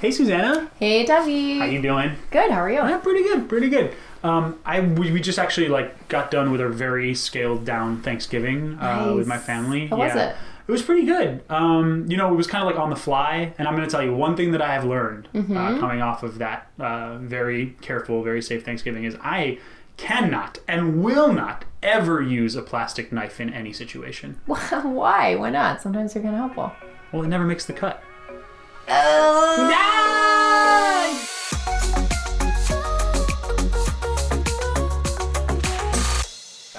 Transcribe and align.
Hey, 0.00 0.10
Susanna. 0.10 0.70
Hey, 0.78 1.06
Debbie. 1.06 1.58
How 1.58 1.64
you 1.64 1.80
doing? 1.80 2.12
Good. 2.30 2.50
How 2.50 2.60
are 2.60 2.70
you? 2.70 2.76
Yeah, 2.76 2.98
pretty 2.98 3.22
good, 3.22 3.48
pretty 3.48 3.70
good. 3.70 3.94
Um, 4.22 4.58
I 4.64 4.80
we, 4.80 5.10
we 5.12 5.20
just 5.20 5.38
actually 5.38 5.68
like 5.68 6.08
got 6.08 6.30
done 6.30 6.50
with 6.52 6.60
our 6.60 6.68
very 6.68 7.14
scaled 7.14 7.64
down 7.64 8.02
Thanksgiving 8.02 8.78
uh, 8.78 9.14
with 9.16 9.26
my 9.26 9.38
family. 9.38 9.86
How 9.86 9.96
was 9.96 10.14
it? 10.14 10.36
It 10.68 10.72
was 10.72 10.82
pretty 10.82 11.06
good. 11.06 11.42
Um, 11.48 12.06
you 12.08 12.16
know, 12.16 12.30
it 12.32 12.36
was 12.36 12.46
kind 12.48 12.62
of 12.62 12.68
like 12.70 12.78
on 12.78 12.90
the 12.90 12.96
fly, 12.96 13.54
and 13.56 13.66
I'm 13.68 13.76
going 13.76 13.86
to 13.88 13.90
tell 13.90 14.02
you 14.02 14.12
one 14.14 14.36
thing 14.36 14.50
that 14.50 14.60
I 14.60 14.72
have 14.74 14.84
learned 14.84 15.28
Mm-hmm. 15.32 15.56
uh, 15.56 15.78
coming 15.78 16.02
off 16.02 16.22
of 16.24 16.38
that 16.38 16.70
uh, 16.78 17.18
very 17.18 17.76
careful, 17.80 18.22
very 18.22 18.42
safe 18.42 18.64
Thanksgiving 18.64 19.04
is 19.04 19.16
I 19.22 19.58
cannot 19.96 20.58
and 20.68 21.02
will 21.02 21.32
not 21.32 21.64
ever 21.82 22.20
use 22.20 22.54
a 22.56 22.62
plastic 22.62 23.12
knife 23.12 23.40
in 23.40 23.48
any 23.52 23.72
situation. 23.72 24.40
Why? 24.46 25.36
Why 25.36 25.50
not? 25.50 25.80
Sometimes 25.80 26.12
they're 26.14 26.22
kind 26.22 26.34
of 26.34 26.40
helpful. 26.40 26.72
Well, 27.12 27.22
it 27.22 27.28
never 27.28 27.44
makes 27.44 27.64
the 27.64 27.72
cut. 27.72 28.02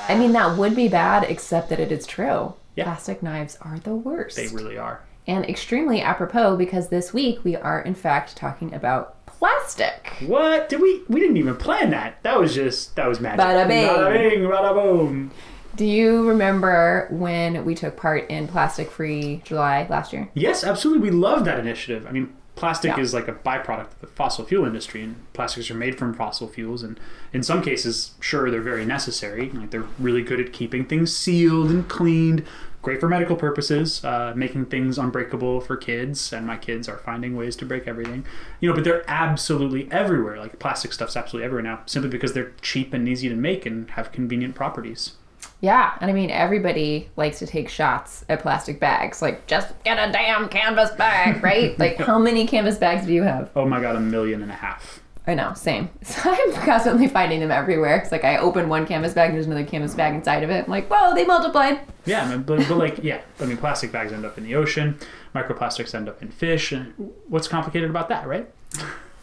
I 0.10 0.16
mean, 0.18 0.32
that 0.34 0.58
would 0.58 0.76
be 0.76 0.88
bad, 0.88 1.24
except 1.26 1.70
that 1.70 1.80
it 1.80 1.92
is 1.92 2.06
true. 2.08 2.54
Yeah. 2.76 2.86
Plastic 2.86 3.22
knives 3.22 3.58
are 3.62 3.80
the 3.80 3.96
worst. 3.96 4.36
They 4.38 4.48
really 4.48 4.78
are. 4.78 5.02
and 5.26 5.44
extremely 5.46 6.00
apropos 6.02 6.56
because 6.56 6.88
this 6.88 7.14
week 7.14 7.44
we 7.44 7.56
are, 7.56 7.82
in 7.82 7.94
fact, 7.96 8.38
talking 8.38 8.74
about 8.74 9.26
plastic. 9.26 10.14
What 10.26 10.70
did 10.70 10.80
we? 10.82 11.02
We 11.10 11.20
didn't 11.20 11.36
even 11.38 11.56
plan 11.58 11.90
that. 11.90 12.24
That 12.24 12.40
was 12.40 12.56
just 12.56 12.96
that 12.96 13.08
was 13.08 13.20
magic. 13.20 13.42
Bada 13.42 13.68
bing. 13.68 13.86
Bada 13.88 14.14
bing. 14.14 14.40
Bada 14.44 14.74
boom. 14.74 15.32
Do 15.78 15.86
you 15.86 16.28
remember 16.28 17.08
when 17.12 17.64
we 17.64 17.76
took 17.76 17.96
part 17.98 18.28
in 18.32 18.48
Plastic 18.48 18.90
Free 18.90 19.42
July 19.46 19.86
last 19.92 20.12
year? 20.12 20.28
Yes, 20.34 20.64
absolutely. 20.64 21.10
We 21.10 21.16
love 21.16 21.46
that 21.46 21.60
initiative. 21.60 22.08
I 22.08 22.12
mean, 22.12 22.34
plastic 22.56 22.98
Yeah. 22.98 23.04
is 23.04 23.14
like 23.14 23.28
a 23.28 23.34
byproduct 23.34 23.92
of 23.92 24.00
the 24.02 24.08
fossil 24.08 24.44
fuel 24.44 24.66
industry, 24.66 25.04
and 25.04 25.18
plastics 25.34 25.70
are 25.70 25.76
made 25.76 25.96
from 25.96 26.16
fossil 26.16 26.48
fuels. 26.48 26.82
And 26.82 27.00
in 27.32 27.44
some 27.44 27.62
cases, 27.62 28.16
sure, 28.20 28.50
they're 28.50 28.60
very 28.60 28.86
necessary. 28.86 29.52
Like 29.54 29.70
they're 29.70 29.86
really 30.00 30.24
good 30.24 30.40
at 30.40 30.52
keeping 30.52 30.84
things 30.84 31.16
sealed 31.16 31.70
and 31.70 31.88
cleaned. 31.88 32.44
Great 32.82 33.00
for 33.00 33.08
medical 33.08 33.36
purposes, 33.36 34.04
uh, 34.04 34.34
making 34.36 34.66
things 34.66 34.98
unbreakable 34.98 35.62
for 35.62 35.78
kids, 35.78 36.34
and 36.34 36.48
my 36.48 36.58
kids 36.58 36.90
are 36.90 36.98
finding 36.98 37.36
ways 37.36 37.56
to 37.58 37.66
break 37.68 37.88
everything. 37.88 38.26
You 38.62 38.70
know, 38.70 38.74
but 38.76 38.84
they're 38.84 39.04
absolutely 39.08 39.88
everywhere. 39.92 40.40
Like 40.40 40.58
plastic 40.58 40.92
stuff's 40.92 41.16
absolutely 41.16 41.46
everywhere 41.46 41.64
now, 41.64 41.82
simply 41.86 42.10
because 42.10 42.34
they're 42.34 42.54
cheap 42.62 42.96
and 42.96 43.08
easy 43.08 43.30
to 43.30 43.36
make 43.36 43.68
and 43.68 43.92
have 43.92 44.12
convenient 44.12 44.56
properties. 44.56 45.12
Yeah, 45.60 45.98
and 46.02 46.10
I 46.10 46.14
mean, 46.14 46.30
everybody 46.30 47.10
likes 47.16 47.40
to 47.40 47.48
take 47.48 47.68
shots 47.68 48.24
at 48.30 48.42
plastic 48.42 48.80
bags. 48.80 49.22
Like, 49.22 49.48
just 49.48 49.74
get 49.84 49.98
a 49.98 50.12
damn 50.12 50.50
canvas 50.50 50.92
bag, 50.92 51.44
right? 51.44 51.78
like, 51.80 51.98
how 51.98 52.20
many 52.20 52.46
canvas 52.46 52.78
bags 52.78 53.08
do 53.08 53.14
you 53.14 53.24
have? 53.24 53.50
Oh 53.56 53.66
my 53.66 53.82
god, 53.82 53.96
a 53.96 54.00
million 54.00 54.44
and 54.44 54.52
a 54.52 54.56
half. 54.56 55.02
I 55.26 55.34
know, 55.34 55.54
same. 55.54 55.90
So 56.04 56.22
I'm 56.32 56.54
constantly 56.54 57.08
finding 57.08 57.42
them 57.42 57.52
everywhere. 57.52 57.98
It's 57.98 58.14
like 58.14 58.24
I 58.24 58.38
open 58.38 58.70
one 58.70 58.86
canvas 58.88 59.14
bag 59.14 59.30
and 59.30 59.36
there's 59.36 59.48
another 59.48 59.66
canvas 59.66 59.94
bag 59.94 60.14
inside 60.16 60.44
of 60.44 60.50
it. 60.50 60.66
I'm 60.66 60.72
like, 60.72 60.88
whoa, 60.90 61.14
they 61.14 61.26
multiplied. 61.26 61.82
Yeah, 62.06 62.24
I 62.24 62.30
mean, 62.30 62.44
but, 62.44 62.60
but 62.70 62.78
like, 62.78 63.04
yeah, 63.04 63.22
I 63.42 63.46
mean, 63.46 63.58
plastic 63.58 63.92
bags 63.92 64.14
end 64.14 64.26
up 64.26 64.38
in 64.38 64.46
the 64.46 64.56
ocean, 64.56 64.98
microplastics 65.36 65.94
end 65.94 66.08
up 66.08 66.22
in 66.22 66.30
fish, 66.30 66.72
and 66.72 66.94
what's 67.28 67.48
complicated 67.50 67.90
about 67.90 68.08
that, 68.08 68.26
right? 68.26 68.48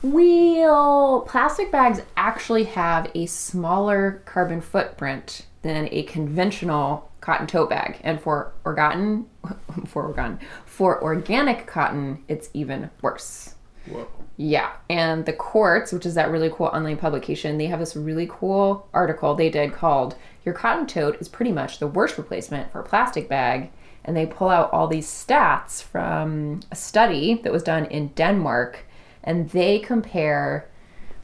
Well, 0.02 1.22
plastic 1.26 1.72
bags 1.72 2.02
actually 2.18 2.64
have 2.64 3.10
a 3.14 3.24
smaller 3.24 4.22
carbon 4.26 4.60
footprint 4.60 5.46
than 5.64 5.88
a 5.90 6.02
conventional 6.04 7.10
cotton 7.20 7.46
tote 7.46 7.70
bag. 7.70 7.98
And 8.04 8.20
for 8.20 8.52
for 9.86 10.06
organ, 10.06 10.38
for 10.66 11.02
organic 11.02 11.66
cotton, 11.66 12.22
it's 12.28 12.50
even 12.54 12.90
worse. 13.02 13.54
Whoa. 13.86 14.06
Yeah, 14.36 14.72
and 14.88 15.26
the 15.26 15.32
Quartz, 15.32 15.92
which 15.92 16.06
is 16.06 16.14
that 16.14 16.30
really 16.30 16.50
cool 16.50 16.66
online 16.66 16.96
publication, 16.96 17.58
they 17.58 17.66
have 17.66 17.78
this 17.80 17.96
really 17.96 18.28
cool 18.30 18.88
article 18.92 19.34
they 19.34 19.50
did 19.50 19.72
called 19.72 20.16
"Your 20.44 20.54
Cotton 20.54 20.86
Tote 20.86 21.20
is 21.20 21.28
pretty 21.28 21.52
much 21.52 21.78
the 21.78 21.86
worst 21.86 22.18
replacement 22.18 22.70
for 22.70 22.80
a 22.80 22.84
plastic 22.84 23.28
bag." 23.28 23.70
And 24.04 24.14
they 24.14 24.26
pull 24.26 24.50
out 24.50 24.70
all 24.70 24.86
these 24.86 25.06
stats 25.06 25.82
from 25.82 26.60
a 26.70 26.76
study 26.76 27.40
that 27.42 27.52
was 27.52 27.62
done 27.62 27.86
in 27.86 28.08
Denmark, 28.08 28.84
and 29.22 29.48
they 29.50 29.78
compare 29.78 30.68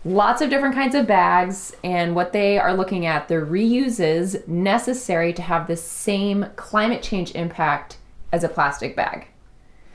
lots 0.04 0.40
of 0.40 0.50
different 0.50 0.74
kinds 0.74 0.94
of 0.94 1.06
bags 1.06 1.76
and 1.84 2.14
what 2.14 2.32
they 2.32 2.58
are 2.58 2.74
looking 2.74 3.06
at 3.06 3.28
the 3.28 3.34
reuses 3.34 4.46
necessary 4.48 5.32
to 5.32 5.42
have 5.42 5.66
the 5.66 5.76
same 5.76 6.46
climate 6.56 7.02
change 7.02 7.34
impact 7.34 7.98
as 8.32 8.44
a 8.44 8.48
plastic 8.48 8.96
bag. 8.96 9.26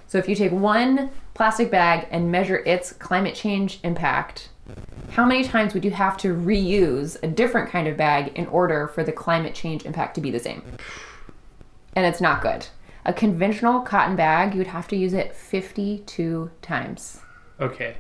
So 0.08 0.18
if 0.18 0.30
you 0.30 0.36
take 0.36 0.52
one 0.52 1.10
plastic 1.34 1.72
bag 1.72 2.08
and 2.12 2.32
measure 2.32 2.58
its 2.58 2.94
climate 2.94 3.36
change 3.36 3.80
impact, 3.84 4.50
how 5.12 5.26
many 5.26 5.44
times 5.44 5.74
would 5.74 5.86
you 5.86 5.92
have 5.92 6.18
to 6.18 6.36
reuse 6.36 7.22
a 7.24 7.28
different 7.28 7.70
kind 7.70 7.88
of 7.88 7.98
bag 7.98 8.32
in 8.36 8.46
order 8.48 8.88
for 8.88 9.04
the 9.04 9.12
climate 9.12 9.56
change 9.56 9.86
impact 9.86 10.16
to 10.16 10.22
be 10.22 10.32
the 10.32 10.40
same? 10.40 10.62
And 11.96 12.06
it's 12.06 12.22
not 12.22 12.42
good. 12.42 12.68
A 13.06 13.14
conventional 13.14 13.82
cotton 13.82 14.16
bag, 14.16 14.54
you 14.54 14.60
would 14.60 14.68
have 14.68 14.88
to 14.90 14.96
use 14.96 15.14
it 15.14 15.36
52 15.36 16.52
times. 16.62 17.22
Okay. 17.60 17.96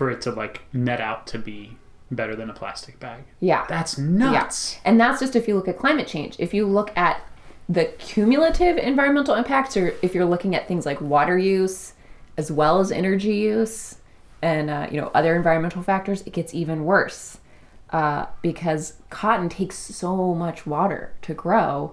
For 0.00 0.08
it 0.10 0.22
to 0.22 0.32
like 0.32 0.62
net 0.72 0.98
out 0.98 1.26
to 1.26 1.38
be 1.38 1.76
better 2.10 2.34
than 2.34 2.48
a 2.48 2.54
plastic 2.54 2.98
bag. 2.98 3.24
Yeah. 3.38 3.66
That's 3.68 3.98
Yeah. 3.98 4.30
nuts. 4.30 4.78
And 4.82 4.98
that's 4.98 5.20
just 5.20 5.36
if 5.36 5.46
you 5.46 5.54
look 5.54 5.68
at 5.68 5.76
climate 5.76 6.06
change. 6.06 6.36
If 6.38 6.54
you 6.54 6.66
look 6.66 6.90
at 6.96 7.20
the 7.68 7.84
cumulative 7.98 8.78
environmental 8.78 9.34
impacts, 9.34 9.76
or 9.76 9.92
if 10.00 10.14
you're 10.14 10.24
looking 10.24 10.54
at 10.54 10.66
things 10.66 10.86
like 10.86 11.02
water 11.02 11.36
use 11.36 11.92
as 12.38 12.50
well 12.50 12.80
as 12.80 12.90
energy 12.90 13.34
use 13.34 13.96
and 14.40 14.70
uh, 14.70 14.86
you 14.90 14.98
know 14.98 15.10
other 15.12 15.36
environmental 15.36 15.82
factors, 15.82 16.22
it 16.22 16.32
gets 16.32 16.54
even 16.54 16.86
worse 16.86 17.36
uh, 17.90 18.24
because 18.40 18.94
cotton 19.10 19.50
takes 19.50 19.76
so 19.76 20.34
much 20.34 20.66
water 20.66 21.12
to 21.20 21.34
grow. 21.34 21.92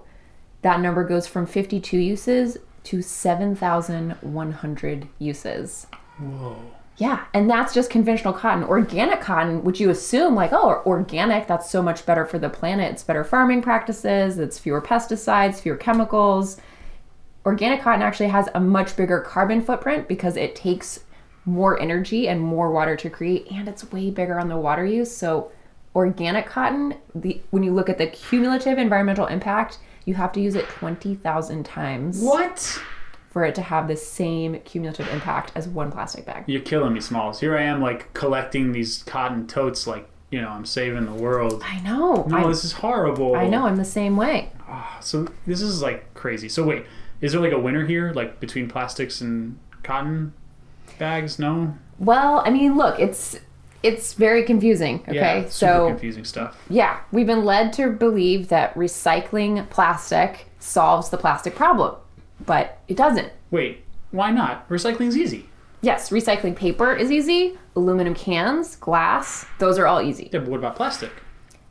That 0.62 0.80
number 0.80 1.04
goes 1.04 1.26
from 1.26 1.44
52 1.44 1.98
uses 1.98 2.56
to 2.84 3.02
7,100 3.02 5.08
uses. 5.18 5.86
Whoa. 6.18 6.56
Yeah, 6.98 7.24
and 7.32 7.48
that's 7.48 7.72
just 7.72 7.90
conventional 7.90 8.32
cotton. 8.32 8.64
Organic 8.64 9.20
cotton, 9.20 9.62
which 9.62 9.78
you 9.78 9.88
assume 9.88 10.34
like, 10.34 10.52
oh, 10.52 10.82
organic, 10.84 11.46
that's 11.46 11.70
so 11.70 11.80
much 11.80 12.04
better 12.04 12.26
for 12.26 12.40
the 12.40 12.50
planet. 12.50 12.92
It's 12.92 13.04
better 13.04 13.22
farming 13.22 13.62
practices, 13.62 14.38
it's 14.38 14.58
fewer 14.58 14.82
pesticides, 14.82 15.60
fewer 15.60 15.76
chemicals. 15.76 16.60
Organic 17.46 17.82
cotton 17.82 18.02
actually 18.02 18.28
has 18.28 18.48
a 18.52 18.60
much 18.60 18.96
bigger 18.96 19.20
carbon 19.20 19.62
footprint 19.62 20.08
because 20.08 20.36
it 20.36 20.56
takes 20.56 21.04
more 21.44 21.80
energy 21.80 22.28
and 22.28 22.40
more 22.40 22.72
water 22.72 22.96
to 22.96 23.08
create 23.08 23.50
and 23.50 23.68
it's 23.68 23.90
way 23.90 24.10
bigger 24.10 24.38
on 24.38 24.48
the 24.48 24.56
water 24.56 24.84
use. 24.84 25.16
So, 25.16 25.52
organic 25.94 26.46
cotton, 26.46 26.96
the 27.14 27.40
when 27.50 27.62
you 27.62 27.72
look 27.72 27.88
at 27.88 27.98
the 27.98 28.08
cumulative 28.08 28.76
environmental 28.76 29.26
impact, 29.26 29.78
you 30.04 30.14
have 30.14 30.32
to 30.32 30.40
use 30.40 30.56
it 30.56 30.68
20,000 30.68 31.64
times 31.64 32.20
What? 32.20 32.82
For 33.30 33.44
it 33.44 33.54
to 33.56 33.62
have 33.62 33.88
the 33.88 33.96
same 33.96 34.58
cumulative 34.60 35.08
impact 35.12 35.52
as 35.54 35.68
one 35.68 35.90
plastic 35.92 36.24
bag. 36.24 36.44
You're 36.46 36.62
killing 36.62 36.94
me, 36.94 37.00
Smalls. 37.00 37.40
Here 37.40 37.56
I 37.56 37.62
am, 37.62 37.80
like 37.80 38.12
collecting 38.14 38.72
these 38.72 39.02
cotton 39.04 39.46
totes, 39.46 39.86
like 39.86 40.08
you 40.30 40.40
know, 40.42 40.48
I'm 40.48 40.66
saving 40.66 41.06
the 41.06 41.14
world. 41.14 41.62
I 41.64 41.80
know. 41.80 42.24
No, 42.28 42.36
I, 42.36 42.48
this 42.48 42.62
is 42.64 42.72
horrible. 42.72 43.34
I 43.34 43.48
know. 43.48 43.66
I'm 43.66 43.76
the 43.76 43.84
same 43.84 44.16
way. 44.16 44.52
Ah, 44.68 44.98
so 45.00 45.28
this 45.46 45.62
is 45.62 45.80
like 45.82 46.12
crazy. 46.14 46.48
So 46.50 46.64
wait, 46.64 46.84
is 47.20 47.32
there 47.32 47.40
like 47.40 47.52
a 47.52 47.58
winner 47.58 47.86
here, 47.86 48.12
like 48.12 48.38
between 48.40 48.68
plastics 48.68 49.20
and 49.22 49.58
cotton 49.82 50.32
bags? 50.98 51.38
No. 51.38 51.76
Well, 51.98 52.42
I 52.44 52.50
mean, 52.50 52.76
look, 52.76 52.98
it's 53.00 53.38
it's 53.82 54.12
very 54.14 54.42
confusing. 54.42 55.00
Okay, 55.08 55.14
Yeah, 55.14 55.40
super 55.42 55.50
so 55.50 55.88
confusing 55.88 56.24
stuff. 56.24 56.58
yeah, 56.68 57.00
we've 57.12 57.26
been 57.26 57.44
led 57.44 57.72
to 57.74 57.90
believe 57.90 58.48
that 58.48 58.74
recycling 58.74 59.68
plastic 59.70 60.46
solves 60.58 61.08
the 61.10 61.16
plastic 61.16 61.54
problem, 61.54 61.94
but 62.44 62.78
it 62.88 62.96
doesn't. 62.96 63.32
Wait, 63.50 63.84
why 64.10 64.30
not? 64.30 64.68
Recycling's 64.68 65.16
easy. 65.16 65.48
Yes, 65.80 66.10
recycling 66.10 66.56
paper 66.56 66.92
is 66.94 67.10
easy. 67.10 67.56
Aluminum 67.76 68.14
cans, 68.14 68.76
glass, 68.76 69.46
those 69.58 69.78
are 69.78 69.86
all 69.86 70.00
easy. 70.02 70.28
Yeah, 70.32 70.40
but 70.40 70.48
what 70.48 70.58
about 70.58 70.76
plastic? 70.76 71.12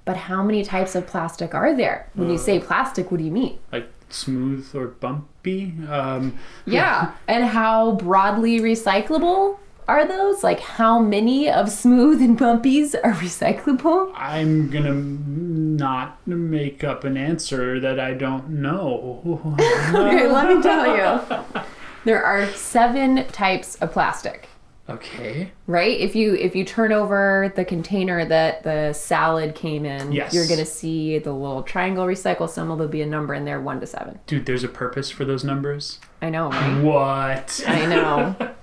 But 0.06 0.16
how 0.16 0.42
many 0.42 0.64
types 0.64 0.96
of 0.96 1.06
plastic 1.06 1.54
are 1.54 1.76
there? 1.76 2.10
When 2.14 2.30
you 2.30 2.38
say 2.38 2.60
plastic, 2.60 3.12
what 3.12 3.18
do 3.18 3.26
you 3.26 3.32
mean? 3.32 3.60
Like 3.74 3.90
smooth 4.10 4.74
or 4.74 4.88
bumpy? 4.88 5.74
Um, 5.90 6.38
Yeah. 6.66 7.12
and 7.28 7.44
how 7.44 7.94
broadly 7.96 8.62
recyclable 8.62 9.60
are 9.88 10.08
those? 10.08 10.44
Like, 10.44 10.60
how 10.60 11.00
many 11.00 11.50
of 11.50 11.70
smooth 11.72 12.22
and 12.22 12.38
bumpies 12.38 12.94
are 13.04 13.14
recyclable? 13.14 14.12
I'm 14.16 14.70
gonna 14.70 14.94
not 14.94 16.26
make 16.28 16.84
up 16.84 17.04
an 17.04 17.16
answer 17.18 17.80
that 17.80 18.00
I 18.00 18.14
don't 18.14 18.50
know. 18.50 19.56
Okay, 19.96 20.28
let 20.28 20.56
me 20.56 20.62
tell 20.62 20.96
you. 20.96 21.64
There 22.06 22.24
are 22.24 22.48
seven 22.52 23.26
types 23.28 23.76
of 23.76 23.92
plastic. 23.92 24.48
okay. 24.90 25.52
Right? 25.68 26.00
If 26.00 26.16
you 26.16 26.36
if 26.36 26.56
you 26.56 26.64
turn 26.64 26.92
over 26.94 27.52
the 27.56 27.66
container 27.66 28.24
that 28.26 28.64
the 28.64 28.94
salad 28.94 29.56
came 29.56 29.86
in, 29.86 30.12
Yes. 30.14 30.34
you're 30.34 30.48
gonna 30.48 30.66
see 30.66 31.20
the 31.20 31.34
little 31.34 31.64
triangle 31.64 32.06
recycle 32.06 32.50
symbol. 32.50 32.76
There'll 32.78 32.92
be 32.92 33.02
a 33.02 33.06
number 33.06 33.34
in 33.34 33.44
there, 33.46 33.60
one 33.62 33.80
to 33.82 33.88
seven. 33.88 34.20
Dude, 34.28 34.46
there's 34.46 34.64
a 34.64 34.70
purpose 34.70 35.10
for 35.12 35.26
those 35.26 35.44
numbers. 35.44 36.00
I 36.22 36.30
know, 36.30 36.50
right? 36.50 36.82
What? 36.82 37.64
I 37.68 37.86
know. 37.86 38.36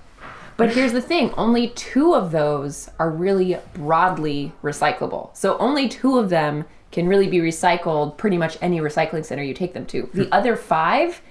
But 0.57 0.73
here's 0.73 0.93
the 0.93 1.01
thing 1.01 1.31
only 1.37 1.69
two 1.69 2.13
of 2.13 2.31
those 2.31 2.89
are 2.97 3.09
really 3.09 3.57
broadly 3.73 4.53
recyclable. 4.63 5.35
So 5.35 5.57
only 5.57 5.89
two 5.89 6.17
of 6.17 6.29
them 6.29 6.65
can 6.91 7.07
really 7.07 7.27
be 7.27 7.39
recycled 7.39 8.15
pretty 8.15 8.37
much 8.37 8.57
any 8.61 8.79
recycling 8.79 9.25
center 9.25 9.43
you 9.43 9.53
take 9.53 9.73
them 9.73 9.85
to. 9.87 10.09
The 10.13 10.33
other 10.33 10.55
five, 10.55 11.21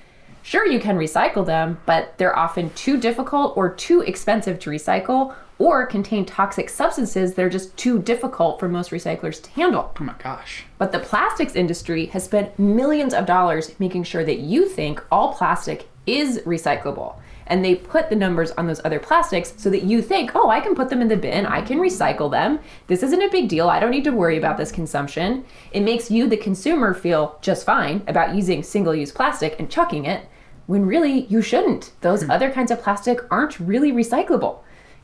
sure, 0.43 0.67
you 0.67 0.79
can 0.79 0.99
recycle 0.99 1.47
them, 1.47 1.81
but 1.87 2.19
they're 2.19 2.39
often 2.39 2.69
too 2.71 3.01
difficult 3.01 3.57
or 3.57 3.71
too 3.71 4.03
expensive 4.03 4.59
to 4.61 4.71
recycle 4.71 5.35
or 5.59 5.87
contain 5.87 6.27
toxic 6.27 6.69
substances 6.69 7.35
that 7.35 7.45
are 7.45 7.49
just 7.49 7.75
too 7.79 8.03
difficult 8.03 8.61
for 8.61 8.69
most 8.69 8.91
recyclers 8.91 9.43
to 9.43 9.51
handle. 9.53 9.91
Oh 9.99 10.05
my 10.05 10.15
gosh. 10.19 10.65
But 10.77 10.93
the 10.93 10.99
plastics 10.99 11.55
industry 11.55 12.07
has 12.07 12.25
spent 12.25 12.59
millions 12.59 13.15
of 13.15 13.25
dollars 13.25 13.75
making 13.79 14.05
sure 14.05 14.25
that 14.25 14.41
you 14.41 14.69
think 14.69 15.03
all 15.11 15.33
plastic 15.33 15.89
is 16.07 16.41
recyclable. 16.41 17.17
And 17.47 17.65
they 17.65 17.75
put 17.75 18.09
the 18.09 18.17
numbers 18.17 18.51
on 18.53 18.67
those 18.67 18.81
other 18.85 18.99
plastics 18.99 19.53
so 19.57 19.71
that 19.71 19.85
you 19.85 20.01
think, 20.01 20.33
oh, 20.35 20.49
I 20.49 20.61
can 20.61 20.75
put 20.75 20.89
them 20.89 21.03
in 21.03 21.09
the 21.09 21.17
bin, 21.17 21.47
I 21.47 21.61
can 21.61 21.79
recycle 21.79 22.31
them. 22.31 22.59
This 22.87 23.03
isn't 23.03 23.23
a 23.23 23.31
big 23.31 23.49
deal. 23.49 23.69
I 23.69 23.81
don't 23.81 23.91
need 23.91 24.05
to 24.05 24.11
worry 24.11 24.37
about 24.37 24.57
this 24.57 24.73
consumption. 24.73 25.45
It 25.73 25.81
makes 25.81 26.11
you, 26.11 26.29
the 26.29 26.37
consumer, 26.37 26.95
feel 26.95 27.39
just 27.43 27.67
fine 27.67 28.03
about 28.07 28.35
using 28.35 28.63
single 28.63 28.95
use 28.95 29.13
plastic 29.13 29.57
and 29.59 29.71
chucking 29.71 30.07
it 30.07 30.27
when 30.67 30.87
really 30.87 31.27
you 31.27 31.43
shouldn't. 31.43 31.93
Those 32.01 32.23
hmm. 32.23 32.31
other 32.31 32.51
kinds 32.51 32.71
of 32.71 32.83
plastic 32.83 33.21
aren't 33.31 33.61
really 33.61 33.93
recyclable. 33.93 34.61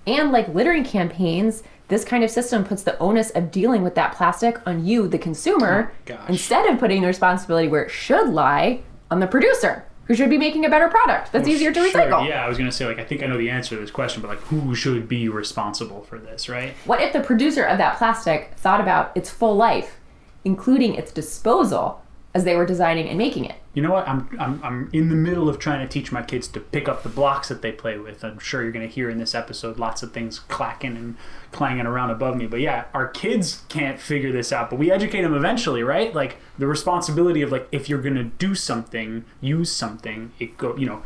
And 0.07 0.33
like 0.33 0.49
littering 0.49 0.85
campaigns, 0.85 1.63
this 1.89 2.05
kind 2.05 2.25
of 2.25 2.31
system 2.31 2.65
puts 2.65 2.83
the 2.83 2.99
onus 2.99 3.31
of 3.31 3.51
dealing 3.51 3.83
with 3.83 3.95
that 3.97 4.15
plastic 4.15 4.67
on 4.67 4.87
you, 4.87 5.09
the 5.09 5.19
consumer, 5.19 5.93
Oh, 6.09 6.19
instead 6.29 6.67
of 6.67 6.79
putting 6.79 7.03
the 7.03 7.09
responsibility 7.09 7.69
where 7.69 7.85
it 7.85 7.91
should 7.91 8.29
lie 8.31 8.81
on 9.11 9.21
the 9.21 9.27
producer, 9.27 9.85
who 10.11 10.17
should 10.17 10.29
be 10.29 10.39
making 10.39 10.65
a 10.65 10.69
better 10.69 10.89
product 10.89 11.31
that's 11.31 11.47
oh, 11.47 11.53
easier 11.53 11.71
to 11.71 11.89
Sure, 11.89 12.01
recycle. 12.01 12.29
Yeah, 12.29 12.45
I 12.45 12.49
was 12.49 12.59
gonna 12.59 12.73
say 12.73 12.85
like 12.85 12.99
I 12.99 13.05
think 13.05 13.23
I 13.23 13.27
know 13.27 13.39
the 13.39 13.49
answer 13.49 13.77
to 13.77 13.81
this 13.81 13.93
question, 13.93 14.21
but 14.21 14.27
like 14.27 14.41
who 14.41 14.75
should 14.75 15.09
be 15.09 15.29
responsible 15.29 16.03
for 16.03 16.19
this, 16.19 16.49
right? 16.49 16.75
What 16.85 17.01
if 17.01 17.13
the 17.13 17.21
producer 17.21 17.63
of 17.63 17.79
that 17.79 17.97
plastic 17.97 18.55
thought 18.57 18.81
about 18.81 19.13
its 19.17 19.31
full 19.31 19.55
life, 19.55 20.01
including 20.45 20.97
its 20.97 21.13
disposal, 21.13 22.03
as 22.33 22.45
they 22.45 22.55
were 22.55 22.67
designing 22.67 23.09
and 23.09 23.19
making 23.19 23.45
it? 23.45 23.57
You 23.75 23.83
know 23.83 23.93
what? 23.93 24.09
I'm, 24.09 24.29
I'm 24.39 24.63
I'm 24.63 24.91
in 24.93 25.09
the 25.09 25.17
middle 25.17 25.49
of 25.49 25.59
trying 25.59 25.87
to 25.87 25.93
teach 25.93 26.13
my 26.13 26.23
kids 26.23 26.49
to 26.49 26.61
pick 26.61 26.89
up 26.89 27.03
the 27.03 27.09
blocks 27.09 27.49
that 27.49 27.63
they 27.63 27.73
play 27.73 27.99
with. 27.99 28.25
I'm 28.25 28.39
sure 28.39 28.63
you're 28.63 28.73
going 28.73 28.87
to 28.87 28.93
hear 28.93 29.11
in 29.11 29.19
this 29.19 29.35
episode 29.35 29.79
lots 29.79 30.03
of 30.03 30.13
things 30.13 30.39
clacking 30.41 30.97
and 30.97 31.17
clanging 31.53 31.87
around 31.87 32.11
above 32.11 32.37
me. 32.37 32.47
But 32.47 32.61
yeah, 32.61 32.85
our 32.95 33.09
kids 33.09 33.63
can't 33.69 33.99
figure 33.99 34.33
this 34.33 34.53
out, 34.53 34.71
but 34.71 34.79
we 34.79 34.91
educate 34.91 35.23
them 35.23 35.35
eventually, 35.35 35.83
right? 35.83 36.15
Like 36.15 36.37
the 36.59 36.67
responsibility 36.67 37.43
of 37.43 37.53
like 37.53 37.69
if 37.73 37.89
you're 37.89 38.03
going 38.03 38.17
to 38.17 38.25
do 38.25 38.55
something, 38.55 39.25
use 39.41 39.73
something, 39.73 40.33
it 40.39 40.57
go, 40.57 40.77
you 40.77 40.87
know, 40.87 41.03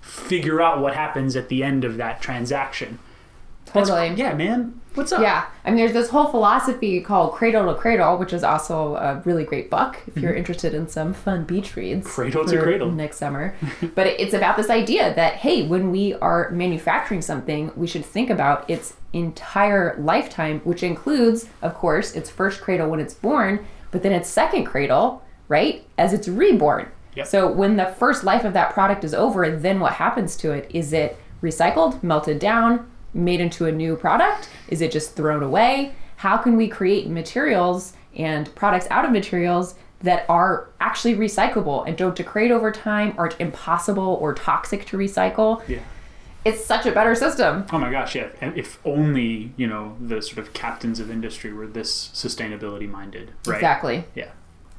figure 0.00 0.60
out 0.62 0.80
what 0.80 0.94
happens 0.94 1.36
at 1.36 1.48
the 1.48 1.62
end 1.62 1.84
of 1.84 1.96
that 1.96 2.20
transaction. 2.22 2.98
That's- 3.66 3.88
Totally. 3.88 4.14
yeah, 4.16 4.34
man. 4.34 4.80
What's 4.94 5.12
up? 5.12 5.20
Yeah, 5.20 5.44
I 5.62 5.68
mean, 5.68 5.76
there's 5.76 5.92
this 5.92 6.08
whole 6.08 6.24
philosophy 6.28 7.02
called 7.02 7.34
Cradle 7.34 7.66
to 7.66 7.78
Cradle, 7.78 8.16
which 8.16 8.32
is 8.32 8.42
also 8.42 8.96
a 8.96 9.20
really 9.26 9.44
great 9.44 9.68
book 9.68 9.98
if 10.06 10.16
you're 10.16 10.32
interested 10.32 10.72
in 10.72 10.88
some 10.88 11.12
fun 11.12 11.44
beach 11.44 11.76
reads. 11.76 12.06
Mm-hmm. 12.06 12.14
Cradle 12.14 12.46
to 12.46 12.62
Cradle. 12.62 12.90
Next 12.90 13.18
summer. 13.18 13.54
but 13.94 14.06
it's 14.06 14.32
about 14.32 14.56
this 14.56 14.70
idea 14.70 15.14
that, 15.14 15.34
hey, 15.34 15.66
when 15.66 15.90
we 15.90 16.14
are 16.14 16.48
manufacturing 16.50 17.20
something, 17.20 17.72
we 17.76 17.86
should 17.86 18.06
think 18.06 18.30
about 18.30 18.70
its 18.70 18.94
entire 19.12 19.94
lifetime, 19.98 20.60
which 20.60 20.82
includes, 20.82 21.46
of 21.60 21.74
course, 21.74 22.14
its 22.14 22.30
first 22.30 22.62
cradle 22.62 22.88
when 22.88 23.00
it's 23.00 23.14
born, 23.14 23.66
but 23.90 24.02
then 24.02 24.12
its 24.12 24.30
second 24.30 24.64
cradle, 24.64 25.22
right, 25.48 25.86
as 25.98 26.14
it's 26.14 26.26
reborn. 26.26 26.88
Yep. 27.16 27.26
So 27.26 27.52
when 27.52 27.76
the 27.76 27.86
first 27.98 28.24
life 28.24 28.44
of 28.44 28.54
that 28.54 28.72
product 28.72 29.04
is 29.04 29.12
over, 29.12 29.54
then 29.54 29.78
what 29.78 29.94
happens 29.94 30.36
to 30.36 30.52
it? 30.52 30.70
Is 30.72 30.94
it 30.94 31.18
recycled, 31.42 32.02
melted 32.02 32.38
down, 32.38 32.90
made 33.16 33.40
into 33.40 33.66
a 33.66 33.72
new 33.72 33.96
product? 33.96 34.48
Is 34.68 34.80
it 34.80 34.92
just 34.92 35.16
thrown 35.16 35.42
away? 35.42 35.94
How 36.16 36.36
can 36.36 36.56
we 36.56 36.68
create 36.68 37.08
materials 37.08 37.94
and 38.14 38.52
products 38.54 38.86
out 38.90 39.04
of 39.04 39.10
materials 39.10 39.74
that 40.00 40.24
are 40.28 40.68
actually 40.80 41.14
recyclable 41.14 41.86
and 41.86 41.96
don't 41.96 42.14
degrade 42.14 42.50
over 42.50 42.70
time, 42.70 43.14
aren't 43.16 43.40
impossible 43.40 44.18
or 44.20 44.34
toxic 44.34 44.86
to 44.86 44.96
recycle? 44.96 45.66
Yeah. 45.68 45.80
It's 46.44 46.64
such 46.64 46.86
a 46.86 46.92
better 46.92 47.14
system. 47.16 47.66
Oh 47.72 47.78
my 47.78 47.90
gosh, 47.90 48.14
yeah. 48.14 48.28
And 48.40 48.56
if 48.56 48.78
only, 48.84 49.52
you 49.56 49.66
know, 49.66 49.96
the 50.00 50.22
sort 50.22 50.38
of 50.38 50.52
captains 50.52 51.00
of 51.00 51.10
industry 51.10 51.52
were 51.52 51.66
this 51.66 52.08
sustainability 52.14 52.88
minded, 52.88 53.32
right? 53.46 53.56
Exactly. 53.56 54.04
Yeah. 54.14 54.30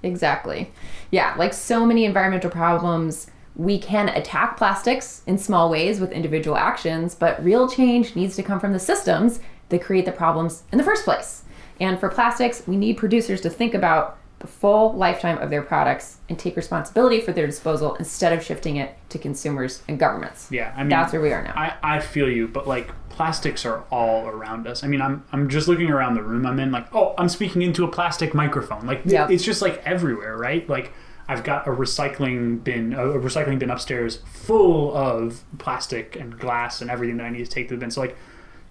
Exactly. 0.03 0.71
Yeah, 1.11 1.33
like 1.37 1.53
so 1.53 1.85
many 1.85 2.05
environmental 2.05 2.51
problems, 2.51 3.29
we 3.57 3.79
can 3.79 4.09
attack 4.09 4.55
plastics 4.55 5.23
in 5.25 5.37
small 5.37 5.69
ways 5.69 5.99
with 5.99 6.11
individual 6.11 6.55
actions, 6.55 7.15
but 7.15 7.43
real 7.43 7.67
change 7.67 8.15
needs 8.15 8.35
to 8.35 8.43
come 8.43 8.59
from 8.59 8.71
the 8.71 8.79
systems 8.79 9.39
that 9.69 9.81
create 9.81 10.05
the 10.05 10.11
problems 10.11 10.63
in 10.71 10.77
the 10.77 10.83
first 10.83 11.03
place. 11.03 11.43
And 11.79 11.99
for 11.99 12.07
plastics, 12.09 12.63
we 12.67 12.77
need 12.77 12.97
producers 12.97 13.41
to 13.41 13.49
think 13.49 13.73
about 13.73 14.17
the 14.39 14.47
full 14.47 14.93
lifetime 14.93 15.39
of 15.39 15.49
their 15.49 15.63
products 15.63 16.17
and 16.29 16.37
take 16.37 16.55
responsibility 16.55 17.19
for 17.19 17.31
their 17.31 17.47
disposal 17.47 17.95
instead 17.95 18.31
of 18.31 18.43
shifting 18.43 18.75
it 18.75 18.95
to 19.09 19.17
consumers 19.17 19.81
and 19.87 19.97
governments. 19.97 20.47
Yeah. 20.51 20.71
I 20.75 20.81
mean, 20.81 20.89
That's 20.89 21.11
where 21.11 21.21
we 21.23 21.33
are 21.33 21.41
now. 21.43 21.53
I, 21.55 21.73
I 21.81 21.99
feel 21.99 22.29
you, 22.29 22.47
but 22.47 22.67
like 22.67 22.91
plastics 23.09 23.65
are 23.65 23.83
all 23.89 24.27
around 24.27 24.67
us. 24.67 24.83
I 24.83 24.87
mean, 24.87 25.01
I'm 25.01 25.23
I'm 25.31 25.49
just 25.49 25.67
looking 25.67 25.89
around 25.89 26.13
the 26.13 26.21
room 26.21 26.45
I'm 26.45 26.59
in, 26.59 26.71
like, 26.71 26.93
oh, 26.93 27.15
I'm 27.17 27.29
speaking 27.29 27.63
into 27.63 27.83
a 27.83 27.87
plastic 27.87 28.35
microphone. 28.35 28.85
Like, 28.85 29.01
Yep. 29.05 29.31
it's 29.31 29.43
just 29.43 29.63
like 29.63 29.81
everywhere, 29.83 30.37
right? 30.37 30.69
Like, 30.69 30.93
I've 31.27 31.43
got 31.43 31.67
a 31.67 31.71
recycling 31.71 32.63
bin, 32.63 32.93
a 32.93 32.99
recycling 32.99 33.59
bin 33.59 33.69
upstairs 33.69 34.21
full 34.31 34.95
of 34.95 35.43
plastic 35.57 36.15
and 36.15 36.39
glass 36.39 36.81
and 36.81 36.89
everything 36.89 37.17
that 37.17 37.25
I 37.25 37.29
need 37.29 37.45
to 37.45 37.51
take 37.51 37.67
to 37.67 37.75
the 37.75 37.79
bin. 37.79 37.91
So 37.91 38.01
like, 38.01 38.15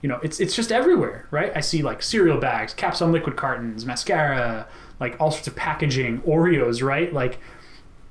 you 0.03 0.09
know, 0.09 0.19
it's 0.23 0.41
it's 0.41 0.55
just 0.55 0.73
everywhere, 0.73 1.27
right? 1.31 1.53
I 1.55 1.61
see 1.61 1.83
like 1.83 2.03
cereal 2.03 2.39
bags, 2.39 2.73
caps 2.73 3.03
on 3.03 3.13
liquid 3.13 3.37
cartons, 3.37 3.85
mascara, 3.85 4.67
like 5.01 5.21
all 5.21 5.31
sorts 5.31 5.49
of 5.49 5.57
packaging, 5.57 6.21
Oreos, 6.23 6.83
right? 6.83 7.13
Like 7.13 7.39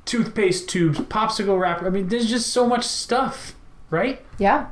toothpaste 0.06 0.70
tubes, 0.70 1.00
popsicle 1.00 1.60
wrapper. 1.60 1.88
I 1.88 1.90
mean, 1.90 2.10
there's 2.10 2.30
just 2.30 2.52
so 2.52 2.68
much 2.68 2.86
stuff, 2.86 3.56
right? 3.90 4.24
yeah. 4.38 4.68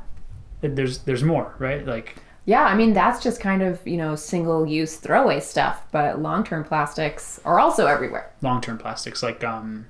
There's 0.60 0.98
there's 0.98 1.22
more, 1.22 1.54
right? 1.58 1.84
Like 1.86 2.16
Yeah, 2.46 2.64
I 2.64 2.74
mean, 2.74 2.92
that's 2.92 3.22
just 3.22 3.40
kind 3.40 3.62
of, 3.62 3.86
you 3.86 3.96
know, 3.96 4.16
single 4.16 4.66
use 4.66 4.96
throwaway 4.96 5.40
stuff, 5.40 5.86
but 5.92 6.20
long 6.20 6.44
term 6.44 6.62
plastics 6.64 7.40
are 7.44 7.58
also 7.58 7.86
everywhere. 7.86 8.30
long-term 8.42 8.78
plastics, 8.78 9.22
like 9.22 9.42
um, 9.42 9.86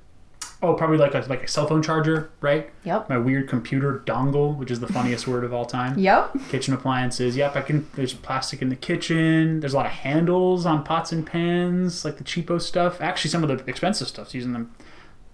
oh, 0.62 0.74
probably 0.74 0.96
like 0.98 1.14
a 1.14 1.20
like 1.28 1.42
a 1.42 1.48
cell 1.48 1.66
phone 1.66 1.82
charger, 1.82 2.30
right? 2.40 2.70
Yep. 2.84 3.08
My 3.08 3.18
weird 3.18 3.48
computer 3.48 4.02
dongle, 4.06 4.56
which 4.56 4.70
is 4.70 4.78
the 4.80 4.86
funniest 4.86 5.26
word 5.26 5.42
of 5.44 5.52
all 5.52 5.66
time. 5.66 5.98
Yep. 5.98 6.36
Kitchen 6.48 6.74
appliances. 6.74 7.36
Yep, 7.36 7.56
I 7.56 7.62
can. 7.62 7.88
There's 7.94 8.14
plastic 8.14 8.62
in 8.62 8.68
the 8.68 8.76
kitchen. 8.76 9.58
There's 9.60 9.74
a 9.74 9.76
lot 9.76 9.86
of 9.86 9.92
handles 9.92 10.64
on 10.64 10.84
pots 10.84 11.10
and 11.12 11.26
pans, 11.26 12.04
like 12.04 12.18
the 12.18 12.24
cheapo 12.24 12.60
stuff. 12.60 13.00
Actually, 13.00 13.30
some 13.30 13.42
of 13.44 13.48
the 13.48 13.68
expensive 13.68 14.06
stuff's 14.08 14.32
using 14.34 14.52
them. 14.52 14.72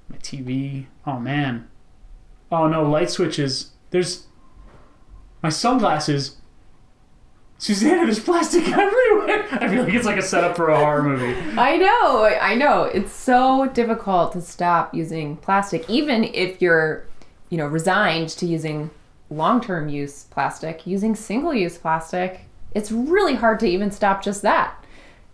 My 0.08 0.16
TV. 0.16 0.86
Oh 1.06 1.18
man. 1.18 1.68
Oh 2.50 2.66
no, 2.66 2.82
light 2.82 3.10
switches. 3.10 3.72
There's 3.90 4.26
my 5.42 5.50
sunglasses. 5.50 6.36
Susanna, 7.60 8.06
there's 8.06 8.18
plastic 8.18 8.66
everywhere. 8.68 9.46
I 9.52 9.68
feel 9.68 9.84
like 9.84 9.92
it's 9.92 10.06
like 10.06 10.16
a 10.16 10.22
setup 10.22 10.56
for 10.56 10.70
a 10.70 10.78
horror 10.78 11.02
movie. 11.02 11.38
I 11.58 11.76
know, 11.76 12.24
I 12.24 12.54
know. 12.54 12.84
It's 12.84 13.12
so 13.12 13.66
difficult 13.66 14.32
to 14.32 14.40
stop 14.40 14.94
using 14.94 15.36
plastic, 15.36 15.88
even 15.88 16.24
if 16.24 16.62
you're, 16.62 17.04
you 17.50 17.58
know, 17.58 17.66
resigned 17.66 18.30
to 18.30 18.46
using 18.46 18.88
long 19.28 19.60
term 19.60 19.90
use 19.90 20.24
plastic, 20.24 20.86
using 20.86 21.14
single 21.14 21.52
use 21.52 21.76
plastic, 21.76 22.46
it's 22.74 22.90
really 22.90 23.34
hard 23.34 23.60
to 23.60 23.66
even 23.66 23.90
stop 23.90 24.24
just 24.24 24.40
that. 24.40 24.82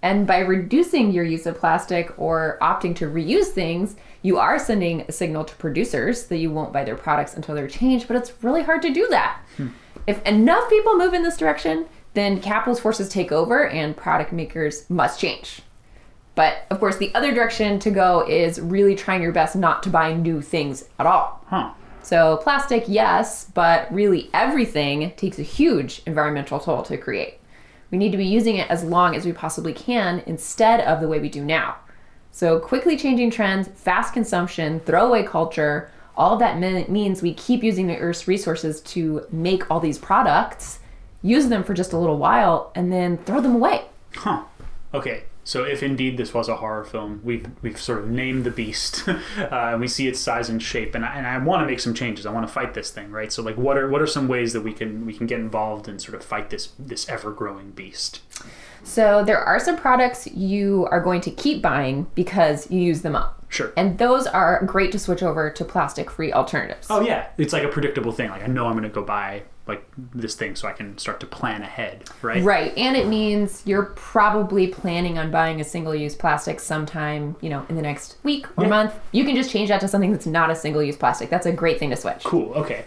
And 0.02 0.26
by 0.26 0.40
reducing 0.40 1.12
your 1.12 1.24
use 1.24 1.46
of 1.46 1.56
plastic 1.58 2.12
or 2.18 2.58
opting 2.60 2.96
to 2.96 3.06
reuse 3.06 3.46
things, 3.46 3.94
you 4.22 4.36
are 4.38 4.58
sending 4.58 5.02
a 5.02 5.12
signal 5.12 5.44
to 5.44 5.54
producers 5.54 6.24
that 6.26 6.38
you 6.38 6.50
won't 6.50 6.72
buy 6.72 6.82
their 6.82 6.96
products 6.96 7.34
until 7.34 7.54
they're 7.54 7.68
changed, 7.68 8.08
but 8.08 8.16
it's 8.16 8.42
really 8.42 8.64
hard 8.64 8.82
to 8.82 8.92
do 8.92 9.06
that. 9.10 9.40
Hmm. 9.56 9.68
If 10.08 10.20
enough 10.24 10.68
people 10.68 10.98
move 10.98 11.14
in 11.14 11.22
this 11.22 11.36
direction, 11.36 11.86
then 12.16 12.40
capitalist 12.40 12.82
forces 12.82 13.08
take 13.08 13.30
over 13.30 13.68
and 13.68 13.96
product 13.96 14.32
makers 14.32 14.88
must 14.88 15.20
change. 15.20 15.62
But 16.34 16.66
of 16.70 16.80
course, 16.80 16.96
the 16.96 17.14
other 17.14 17.32
direction 17.32 17.78
to 17.80 17.90
go 17.90 18.26
is 18.28 18.60
really 18.60 18.94
trying 18.94 19.22
your 19.22 19.32
best 19.32 19.54
not 19.56 19.82
to 19.84 19.90
buy 19.90 20.12
new 20.12 20.42
things 20.42 20.88
at 20.98 21.06
all. 21.06 21.44
Huh. 21.46 21.72
So, 22.02 22.36
plastic, 22.36 22.84
yes, 22.86 23.50
but 23.52 23.92
really 23.92 24.30
everything 24.32 25.12
takes 25.16 25.38
a 25.38 25.42
huge 25.42 26.02
environmental 26.06 26.60
toll 26.60 26.82
to 26.84 26.96
create. 26.96 27.40
We 27.90 27.98
need 27.98 28.12
to 28.12 28.18
be 28.18 28.26
using 28.26 28.56
it 28.56 28.70
as 28.70 28.84
long 28.84 29.16
as 29.16 29.24
we 29.24 29.32
possibly 29.32 29.72
can 29.72 30.22
instead 30.26 30.80
of 30.80 31.00
the 31.00 31.08
way 31.08 31.18
we 31.18 31.28
do 31.28 31.44
now. 31.44 31.76
So, 32.30 32.60
quickly 32.60 32.96
changing 32.96 33.30
trends, 33.30 33.68
fast 33.68 34.12
consumption, 34.12 34.80
throwaway 34.80 35.24
culture, 35.24 35.90
all 36.16 36.34
of 36.34 36.38
that 36.38 36.88
means 36.88 37.22
we 37.22 37.34
keep 37.34 37.62
using 37.62 37.86
the 37.86 37.98
Earth's 37.98 38.28
resources 38.28 38.80
to 38.82 39.26
make 39.30 39.70
all 39.70 39.80
these 39.80 39.98
products, 39.98 40.78
use 41.22 41.48
them 41.48 41.64
for 41.64 41.74
just 41.74 41.92
a 41.92 41.98
little 41.98 42.18
while, 42.18 42.72
and 42.74 42.92
then 42.92 43.18
throw 43.18 43.40
them 43.40 43.54
away. 43.54 43.84
Huh. 44.14 44.44
Okay. 44.94 45.24
So 45.46 45.62
if 45.62 45.80
indeed 45.80 46.16
this 46.16 46.34
was 46.34 46.48
a 46.48 46.56
horror 46.56 46.82
film, 46.82 47.20
we've 47.22 47.46
we've 47.62 47.80
sort 47.80 48.00
of 48.00 48.08
named 48.08 48.42
the 48.42 48.50
beast, 48.50 49.08
uh, 49.08 49.16
and 49.38 49.80
we 49.80 49.86
see 49.86 50.08
its 50.08 50.18
size 50.18 50.48
and 50.48 50.60
shape, 50.60 50.96
and 50.96 51.04
I, 51.04 51.14
and 51.14 51.24
I 51.24 51.38
want 51.38 51.62
to 51.62 51.66
make 51.66 51.78
some 51.78 51.94
changes. 51.94 52.26
I 52.26 52.32
want 52.32 52.44
to 52.44 52.52
fight 52.52 52.74
this 52.74 52.90
thing, 52.90 53.12
right? 53.12 53.32
So 53.32 53.44
like, 53.44 53.56
what 53.56 53.78
are 53.78 53.88
what 53.88 54.02
are 54.02 54.08
some 54.08 54.26
ways 54.26 54.52
that 54.54 54.62
we 54.62 54.72
can 54.72 55.06
we 55.06 55.14
can 55.14 55.28
get 55.28 55.38
involved 55.38 55.86
and 55.86 56.02
sort 56.02 56.16
of 56.16 56.24
fight 56.24 56.50
this 56.50 56.72
this 56.80 57.08
ever 57.08 57.30
growing 57.30 57.70
beast? 57.70 58.22
So 58.82 59.22
there 59.24 59.38
are 59.38 59.60
some 59.60 59.76
products 59.76 60.26
you 60.26 60.88
are 60.90 61.00
going 61.00 61.20
to 61.20 61.30
keep 61.30 61.62
buying 61.62 62.08
because 62.16 62.68
you 62.68 62.80
use 62.80 63.02
them 63.02 63.14
up. 63.14 63.44
Sure. 63.48 63.72
And 63.76 63.98
those 63.98 64.26
are 64.26 64.64
great 64.64 64.90
to 64.92 64.98
switch 64.98 65.22
over 65.22 65.48
to 65.50 65.64
plastic 65.64 66.10
free 66.10 66.32
alternatives. 66.32 66.88
Oh 66.90 67.02
yeah, 67.02 67.28
it's 67.38 67.52
like 67.52 67.62
a 67.62 67.68
predictable 67.68 68.10
thing. 68.10 68.30
Like 68.30 68.42
I 68.42 68.48
know 68.48 68.66
I'm 68.66 68.72
going 68.72 68.82
to 68.82 68.88
go 68.88 69.04
buy 69.04 69.44
like 69.66 69.84
this 70.14 70.36
thing, 70.36 70.54
so 70.54 70.68
I 70.68 70.72
can 70.72 70.96
start 70.96 71.18
to 71.20 71.26
plan 71.26 71.62
ahead, 71.62 72.04
right? 72.22 72.42
Right. 72.42 72.76
And 72.76 72.96
it 72.96 73.08
means 73.08 73.62
you're 73.66 73.86
probably 73.96 74.68
planning 74.68 75.18
on 75.18 75.30
buying 75.32 75.60
a 75.60 75.64
single 75.64 75.94
use 75.94 76.14
plastic 76.14 76.60
sometime, 76.60 77.34
you 77.40 77.50
know, 77.50 77.66
in 77.68 77.74
the 77.74 77.82
next 77.82 78.16
week 78.22 78.46
or 78.56 78.64
Yeah. 78.64 78.70
month. 78.70 78.94
You 79.10 79.24
can 79.24 79.34
just 79.34 79.50
change 79.50 79.68
that 79.70 79.80
to 79.80 79.88
something 79.88 80.12
that's 80.12 80.26
not 80.26 80.50
a 80.50 80.54
single 80.54 80.82
use 80.82 80.96
plastic. 80.96 81.30
That's 81.30 81.46
a 81.46 81.52
great 81.52 81.80
thing 81.80 81.90
to 81.90 81.96
switch. 81.96 82.22
Cool. 82.22 82.52
Okay. 82.54 82.84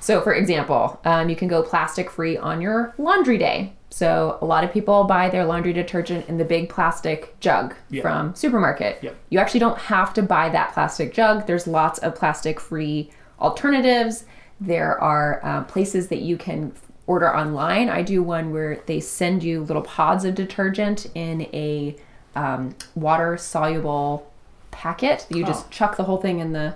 So, 0.00 0.20
for 0.22 0.32
example, 0.34 0.98
um, 1.04 1.28
you 1.28 1.36
can 1.36 1.48
go 1.48 1.62
plastic 1.62 2.10
free 2.10 2.36
on 2.36 2.60
your 2.60 2.94
laundry 2.98 3.38
day. 3.38 3.72
So, 3.90 4.38
a 4.42 4.44
lot 4.46 4.64
of 4.64 4.72
people 4.72 5.04
buy 5.04 5.28
their 5.30 5.44
laundry 5.44 5.72
detergent 5.72 6.28
in 6.28 6.36
the 6.36 6.44
big 6.44 6.68
plastic 6.68 7.38
jug 7.40 7.74
Yeah. 7.90 8.02
from 8.02 8.34
supermarket. 8.34 8.98
Yep. 9.02 9.14
You 9.30 9.38
actually 9.38 9.60
don't 9.60 9.78
have 9.78 10.12
to 10.14 10.22
buy 10.22 10.48
that 10.50 10.72
plastic 10.72 11.12
jug. 11.14 11.46
There's 11.46 11.66
lots 11.66 11.98
of 12.00 12.14
plastic 12.14 12.60
free 12.60 13.10
alternatives. 13.40 14.24
There 14.60 14.98
are 15.00 15.40
uh, 15.44 15.64
places 15.64 16.08
that 16.08 16.20
you 16.20 16.36
can 16.36 16.72
order 17.06 17.34
online. 17.34 17.88
I 17.88 18.02
do 18.02 18.22
one 18.22 18.52
where 18.52 18.80
they 18.86 19.00
send 19.00 19.42
you 19.42 19.62
little 19.62 19.82
pods 19.82 20.24
of 20.24 20.34
detergent 20.34 21.06
in 21.14 21.42
a 21.52 21.96
um, 22.34 22.74
water 22.94 23.36
soluble 23.36 24.30
packet. 24.70 25.26
You 25.30 25.44
just 25.44 25.66
Oh. 25.66 25.68
chuck 25.70 25.96
the 25.96 26.04
whole 26.04 26.16
thing 26.18 26.38
in 26.40 26.52
the 26.52 26.74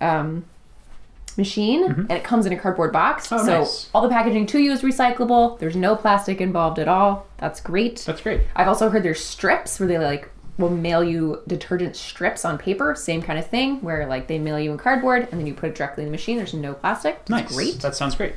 um, 0.00 0.44
machine 1.36 1.82
and 1.84 2.10
it 2.12 2.22
comes 2.22 2.46
in 2.46 2.52
a 2.52 2.56
cardboard 2.58 2.92
box. 2.92 3.30
Oh, 3.32 3.38
so 3.44 3.58
nice. 3.60 3.90
all 3.92 4.02
the 4.02 4.08
packaging 4.08 4.46
to 4.46 4.58
you 4.60 4.70
is 4.70 4.82
recyclable. 4.82 5.58
There's 5.58 5.74
no 5.76 5.96
plastic 5.96 6.40
involved 6.40 6.78
at 6.78 6.86
all. 6.86 7.26
That's 7.38 7.60
great. 7.60 7.98
That's 8.06 8.20
great. 8.20 8.42
I've 8.54 8.68
also 8.68 8.88
heard 8.90 9.02
there's 9.02 9.24
strips 9.24 9.80
where 9.80 9.88
they 9.88 9.98
like 9.98 10.30
will 10.58 10.70
mail 10.70 11.02
you 11.02 11.40
detergent 11.46 11.96
strips 11.96 12.44
on 12.44 12.58
paper, 12.58 12.94
same 12.94 13.20
kind 13.22 13.38
of 13.38 13.46
thing, 13.46 13.80
where 13.82 14.06
like 14.06 14.28
they 14.28 14.38
mail 14.38 14.58
you 14.58 14.70
in 14.72 14.78
cardboard 14.78 15.28
and 15.30 15.40
then 15.40 15.46
you 15.46 15.54
put 15.54 15.70
it 15.70 15.74
directly 15.74 16.04
in 16.04 16.08
the 16.08 16.12
machine. 16.12 16.36
There's 16.36 16.54
no 16.54 16.74
plastic. 16.74 17.24
That's 17.26 17.30
Nice. 17.50 17.54
great. 17.54 17.80
That 17.80 17.94
sounds 17.96 18.14
great. 18.14 18.34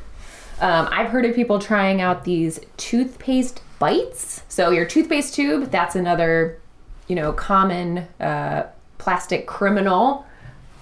Um, 0.59 0.87
I've 0.91 1.09
heard 1.09 1.25
of 1.25 1.35
people 1.35 1.59
trying 1.59 2.01
out 2.01 2.23
these 2.23 2.59
toothpaste 2.77 3.61
bites. 3.77 4.41
So 4.49 4.71
your 4.71 4.85
toothpaste 4.85 5.35
tube, 5.35 5.69
that's 5.69 5.95
another, 5.95 6.59
you 7.07 7.15
know, 7.15 7.31
common 7.31 8.07
uh, 8.19 8.63
plastic 8.97 9.45
criminal. 9.45 10.25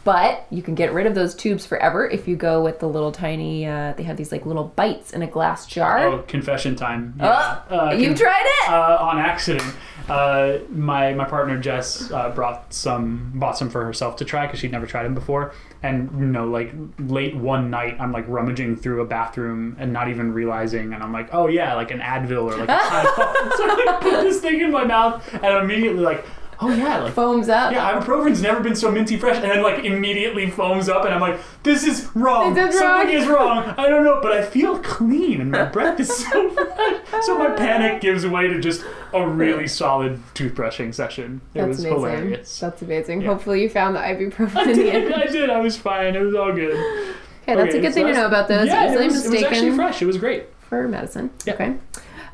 But 0.05 0.45
you 0.51 0.61
can 0.61 0.75
get 0.75 0.93
rid 0.93 1.07
of 1.07 1.15
those 1.15 1.33
tubes 1.35 1.65
forever 1.65 2.07
if 2.07 2.27
you 2.27 2.35
go 2.35 2.63
with 2.63 2.79
the 2.79 2.87
little 2.87 3.11
tiny. 3.11 3.65
Uh, 3.67 3.93
they 3.97 4.03
have 4.03 4.15
these 4.17 4.31
like 4.31 4.45
little 4.45 4.65
bites 4.65 5.11
in 5.11 5.21
a 5.23 5.27
glass 5.27 5.65
jar. 5.65 5.97
Oh, 6.07 6.19
confession 6.27 6.75
time. 6.75 7.15
Oh, 7.19 7.25
Uh, 7.71 7.91
you 7.97 8.09
con- 8.09 8.15
tried 8.15 8.43
it. 8.45 8.69
uh, 8.69 8.97
on 9.01 9.17
accident. 9.17 9.75
Uh, 10.07 10.59
my 10.69 11.11
my 11.15 11.25
partner 11.25 11.57
Jess 11.57 12.11
uh, 12.11 12.29
brought 12.29 12.71
some, 12.71 13.31
bought 13.33 13.57
some 13.57 13.71
for 13.71 13.83
herself 13.83 14.15
to 14.17 14.25
try 14.25 14.45
because 14.45 14.59
she'd 14.59 14.71
never 14.71 14.85
tried 14.85 15.03
them 15.03 15.15
before. 15.15 15.51
And 15.81 16.11
you 16.19 16.25
know, 16.27 16.45
like 16.45 16.71
late 16.99 17.35
one 17.35 17.71
night, 17.71 17.97
I'm 17.99 18.11
like 18.11 18.25
rummaging 18.27 18.75
through 18.75 19.01
a 19.01 19.05
bathroom 19.05 19.75
and 19.79 19.91
not 19.91 20.07
even 20.09 20.31
realizing, 20.33 20.93
and 20.93 21.01
I'm 21.01 21.11
like, 21.11 21.33
oh 21.33 21.47
yeah, 21.47 21.73
like 21.73 21.89
an 21.89 21.99
Advil 21.99 22.43
or 22.43 22.55
like 22.57 22.69
a 22.69 22.77
so 23.57 23.63
I 23.65 23.97
put 23.99 24.21
this 24.21 24.39
thing 24.39 24.61
in 24.61 24.71
my 24.71 24.83
mouth, 24.83 25.27
and 25.33 25.43
I'm 25.47 25.63
immediately 25.63 26.01
like, 26.03 26.23
oh 26.59 26.73
yeah, 26.73 26.99
like 27.03 27.13
Foams 27.13 27.49
up. 27.49 27.71
yeah, 27.71 27.93
ibuprofen's 27.99 28.41
never 28.41 28.59
been 28.61 28.75
so 28.75 28.91
minty 28.91 29.17
fresh, 29.17 29.35
and 29.35 29.45
then 29.45 29.61
like 29.63 29.83
immediately 29.85 30.49
foams 30.49 30.89
up, 30.89 31.05
and 31.05 31.13
I'm 31.13 31.21
like, 31.21 31.39
this 31.63 31.83
is 31.83 32.09
wrong. 32.15 32.53
This 32.53 32.73
is 32.75 32.79
Something 32.79 33.15
wrong. 33.15 33.23
is 33.23 33.27
wrong. 33.27 33.75
I 33.77 33.87
don't 33.89 34.03
know, 34.03 34.19
but 34.21 34.31
I 34.31 34.43
feel 34.43 34.79
clean, 34.79 35.41
and 35.41 35.51
my 35.51 35.63
breath 35.75 35.99
is 35.99 36.15
so 36.15 36.49
fresh. 36.51 37.01
So 37.25 37.37
my 37.37 37.51
panic 37.51 38.01
gives 38.01 38.25
way 38.25 38.47
to 38.47 38.59
just 38.59 38.83
a 39.13 39.27
really 39.27 39.67
solid 39.67 40.19
toothbrushing 40.33 40.93
session. 40.93 41.41
It 41.53 41.59
That's 41.59 41.67
was 41.69 41.79
amazing. 41.79 41.95
hilarious. 41.99 42.59
That's 42.59 42.81
amazing. 42.81 43.21
Yeah. 43.21 43.27
Hopefully 43.27 43.61
you 43.61 43.69
found 43.69 43.95
the 43.95 43.99
ibuprofen 43.99 44.55
I 44.55 44.61
in 44.63 44.67
the 44.69 44.73
did. 44.75 44.95
end. 45.11 45.13
I 45.13 45.25
did. 45.27 45.49
I 45.49 45.59
was 45.59 45.77
fine. 45.77 46.15
It 46.15 46.21
was 46.21 46.35
all 46.35 46.51
good. 46.53 46.75
Okay, 46.75 47.55
that's 47.55 47.69
Okay, 47.69 47.77
a 47.77 47.81
good 47.81 47.89
so 47.93 47.93
thing 47.93 48.07
to 48.07 48.13
know 48.13 48.25
about 48.25 48.47
those. 48.47 48.67
Yeah, 48.67 48.91
it 48.91 49.05
was, 49.05 49.25
it 49.25 49.31
was 49.31 49.43
actually 49.43 49.71
fresh. 49.71 50.01
It 50.01 50.05
was 50.05 50.17
great. 50.17 50.45
for 50.61 50.87
medicine. 50.87 51.29
Yeah. 51.45 51.53
Okay. 51.53 51.75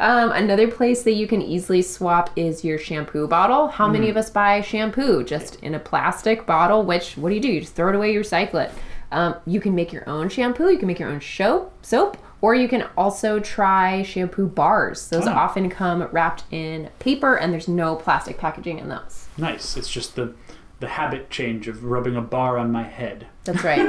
Um, 0.01 0.31
another 0.31 0.67
place 0.67 1.03
that 1.03 1.13
you 1.13 1.27
can 1.27 1.43
easily 1.43 1.83
swap 1.83 2.31
is 2.35 2.65
your 2.65 2.79
shampoo 2.79 3.27
bottle. 3.27 3.67
How 3.67 3.87
many 3.87 4.07
Mm. 4.07 4.09
of 4.09 4.17
us 4.17 4.31
buy 4.31 4.59
shampoo 4.61 5.23
just 5.23 5.57
in 5.57 5.75
a 5.75 5.79
plastic 5.79 6.47
bottle? 6.47 6.81
Which 6.83 7.17
what 7.17 7.29
do 7.29 7.35
you 7.35 7.41
do? 7.41 7.47
You 7.49 7.61
just 7.61 7.75
throw 7.75 7.89
it 7.89 7.95
away. 7.95 8.11
You 8.11 8.21
recycle 8.21 8.55
it. 8.65 8.71
Um, 9.11 9.35
you 9.45 9.61
can 9.61 9.75
make 9.75 9.93
your 9.93 10.03
own 10.09 10.27
shampoo. 10.29 10.69
You 10.71 10.79
can 10.79 10.87
make 10.87 10.97
your 10.99 11.09
own 11.09 11.21
soap, 11.21 11.71
soap, 11.83 12.17
or 12.41 12.55
you 12.55 12.67
can 12.67 12.85
also 12.97 13.39
try 13.39 14.01
shampoo 14.01 14.47
bars. 14.47 15.07
Those 15.09 15.27
Oh. 15.27 15.31
often 15.33 15.69
come 15.69 16.07
wrapped 16.11 16.45
in 16.49 16.89
paper, 16.97 17.35
and 17.35 17.53
there's 17.53 17.67
no 17.67 17.95
plastic 17.95 18.39
packaging 18.39 18.79
in 18.79 18.89
those. 18.89 19.27
Nice. 19.37 19.77
It's 19.77 19.89
just 19.89 20.15
the 20.15 20.33
the 20.79 20.87
habit 20.87 21.29
change 21.29 21.67
of 21.67 21.83
rubbing 21.85 22.15
a 22.15 22.21
bar 22.21 22.57
on 22.57 22.71
my 22.71 22.81
head. 22.81 23.27
That's 23.43 23.63
right. 23.63 23.87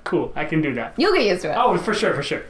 cool. 0.02 0.32
I 0.34 0.44
can 0.44 0.60
do 0.60 0.74
that. 0.74 0.92
You'll 0.96 1.14
get 1.14 1.24
used 1.24 1.42
to 1.42 1.52
it. 1.52 1.56
Oh, 1.56 1.76
for 1.78 1.94
sure, 1.94 2.12
for 2.14 2.22
sure. 2.24 2.42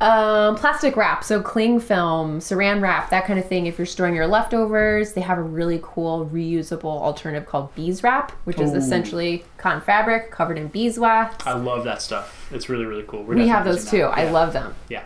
Um, 0.00 0.56
plastic 0.56 0.96
wrap, 0.96 1.24
so 1.24 1.42
cling 1.42 1.80
film, 1.80 2.38
saran 2.38 2.80
wrap, 2.80 3.10
that 3.10 3.24
kind 3.24 3.38
of 3.38 3.46
thing. 3.48 3.66
If 3.66 3.78
you're 3.78 3.86
storing 3.86 4.14
your 4.14 4.26
leftovers, 4.26 5.12
they 5.12 5.20
have 5.22 5.38
a 5.38 5.42
really 5.42 5.80
cool 5.82 6.26
reusable 6.32 6.84
alternative 6.84 7.48
called 7.48 7.74
bees 7.74 8.02
wrap, 8.02 8.32
which 8.44 8.60
is 8.60 8.72
Ooh. 8.72 8.76
essentially 8.76 9.44
cotton 9.56 9.80
fabric 9.80 10.30
covered 10.30 10.58
in 10.58 10.68
beeswax. 10.68 11.46
I 11.46 11.54
love 11.54 11.84
that 11.84 12.00
stuff. 12.02 12.48
It's 12.52 12.68
really, 12.68 12.84
really 12.84 13.04
cool. 13.06 13.24
We're 13.24 13.34
we 13.36 13.48
have 13.48 13.64
those 13.64 13.90
too. 13.90 13.98
using 13.98 14.10
that. 14.10 14.18
I 14.18 14.30
love 14.30 14.52
them. 14.52 14.74
Yeah. 14.88 15.04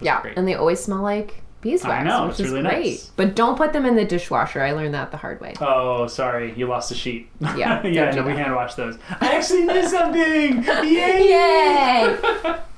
yeah, 0.00 0.22
and 0.36 0.46
they 0.46 0.54
always 0.54 0.80
smell 0.80 1.02
like 1.02 1.42
beeswax, 1.62 2.00
I 2.00 2.04
know, 2.04 2.26
which 2.26 2.32
it's 2.32 2.40
is 2.40 2.50
really 2.50 2.62
great. 2.62 2.84
nice. 2.84 3.10
But 3.16 3.34
don't 3.34 3.56
put 3.56 3.72
them 3.72 3.86
in 3.86 3.96
the 3.96 4.04
dishwasher. 4.04 4.62
I 4.62 4.72
learned 4.72 4.94
that 4.94 5.10
the 5.10 5.16
hard 5.16 5.40
way. 5.40 5.54
Oh, 5.60 6.06
sorry, 6.06 6.54
you 6.56 6.66
lost 6.66 6.90
a 6.92 6.94
sheet. 6.94 7.28
Yeah, 7.40 7.84
yeah, 7.86 8.10
don't 8.12 8.26
no, 8.26 8.30
we 8.32 8.36
hand 8.36 8.54
wash 8.54 8.74
those. 8.74 8.98
I 9.20 9.36
actually 9.36 9.66
did 9.66 9.88
something. 9.88 10.62
Yay! 10.84 11.28
Yay! 11.28 12.18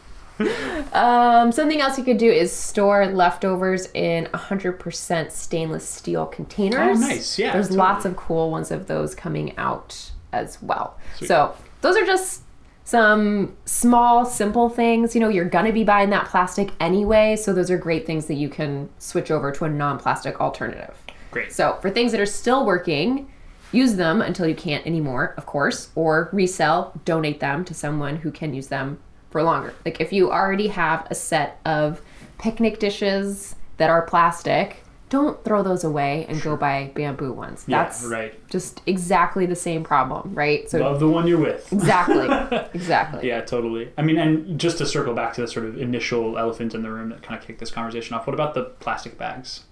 um, 0.92 1.52
something 1.52 1.80
else 1.80 1.98
you 1.98 2.04
could 2.04 2.18
do 2.18 2.30
is 2.30 2.52
store 2.52 3.06
leftovers 3.06 3.88
in 3.94 4.26
100% 4.26 5.30
stainless 5.32 5.88
steel 5.88 6.26
containers. 6.26 6.98
Oh, 6.98 7.00
nice. 7.00 7.38
Yeah, 7.38 7.52
There's 7.52 7.66
totally. 7.66 7.78
lots 7.78 8.04
of 8.04 8.16
cool 8.16 8.50
ones 8.50 8.70
of 8.70 8.86
those 8.86 9.14
coming 9.14 9.56
out 9.56 10.10
as 10.32 10.62
well. 10.62 10.96
Sweet. 11.16 11.28
So, 11.28 11.56
those 11.80 11.96
are 11.96 12.06
just 12.06 12.42
some 12.84 13.56
small, 13.64 14.24
simple 14.24 14.68
things. 14.68 15.14
You 15.14 15.20
know, 15.20 15.28
you're 15.28 15.44
going 15.48 15.66
to 15.66 15.72
be 15.72 15.84
buying 15.84 16.10
that 16.10 16.26
plastic 16.26 16.70
anyway. 16.80 17.36
So, 17.36 17.52
those 17.52 17.70
are 17.70 17.78
great 17.78 18.06
things 18.06 18.26
that 18.26 18.34
you 18.34 18.48
can 18.48 18.88
switch 18.98 19.30
over 19.30 19.50
to 19.52 19.64
a 19.64 19.68
non 19.68 19.98
plastic 19.98 20.40
alternative. 20.40 20.94
Great. 21.30 21.52
So, 21.52 21.78
for 21.82 21.90
things 21.90 22.12
that 22.12 22.20
are 22.20 22.26
still 22.26 22.64
working, 22.64 23.30
use 23.72 23.96
them 23.96 24.22
until 24.22 24.46
you 24.46 24.54
can't 24.54 24.86
anymore, 24.86 25.34
of 25.36 25.46
course, 25.46 25.90
or 25.94 26.30
resell, 26.32 26.98
donate 27.04 27.40
them 27.40 27.64
to 27.64 27.74
someone 27.74 28.16
who 28.16 28.30
can 28.30 28.54
use 28.54 28.68
them 28.68 28.98
for 29.30 29.42
longer. 29.42 29.74
Like 29.84 30.00
if 30.00 30.12
you 30.12 30.30
already 30.30 30.68
have 30.68 31.06
a 31.10 31.14
set 31.14 31.60
of 31.64 32.00
picnic 32.38 32.78
dishes 32.78 33.54
that 33.78 33.90
are 33.90 34.02
plastic, 34.02 34.82
don't 35.10 35.42
throw 35.42 35.62
those 35.62 35.84
away 35.84 36.26
and 36.28 36.40
go 36.42 36.54
buy 36.56 36.90
bamboo 36.94 37.32
ones. 37.32 37.64
Yeah, 37.66 37.82
That's 37.84 38.04
right. 38.04 38.48
just 38.50 38.82
exactly 38.86 39.46
the 39.46 39.56
same 39.56 39.82
problem, 39.82 40.34
right? 40.34 40.68
So 40.68 40.80
Love 40.80 41.00
the 41.00 41.08
one 41.08 41.26
you're 41.26 41.38
with. 41.38 41.72
exactly. 41.72 42.28
exactly. 42.74 43.26
Yeah, 43.26 43.40
totally. 43.40 43.90
I 43.96 44.02
mean, 44.02 44.18
and 44.18 44.60
just 44.60 44.76
to 44.78 44.86
circle 44.86 45.14
back 45.14 45.32
to 45.34 45.40
the 45.40 45.48
sort 45.48 45.64
of 45.64 45.78
initial 45.80 46.36
elephant 46.38 46.74
in 46.74 46.82
the 46.82 46.90
room 46.90 47.08
that 47.08 47.22
kind 47.22 47.40
of 47.40 47.46
kicked 47.46 47.58
this 47.60 47.70
conversation 47.70 48.14
off, 48.16 48.26
what 48.26 48.34
about 48.34 48.52
the 48.54 48.64
plastic 48.64 49.16
bags? 49.16 49.64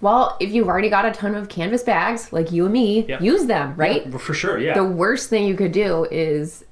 Well, 0.00 0.36
if 0.40 0.52
you've 0.52 0.68
already 0.68 0.90
got 0.90 1.06
a 1.06 1.10
ton 1.10 1.34
of 1.34 1.48
canvas 1.48 1.82
bags 1.82 2.32
like 2.32 2.52
you 2.52 2.64
and 2.66 2.72
me, 2.72 3.06
Yeah. 3.08 3.20
use 3.20 3.46
them, 3.46 3.74
right? 3.76 4.06
Yeah, 4.06 4.18
for 4.18 4.34
sure, 4.34 4.58
yeah. 4.58 4.74
the 4.74 4.84
worst 4.84 5.30
thing 5.30 5.46
you 5.48 5.56
could 5.56 5.72
do 5.72 6.06
is 6.12 6.64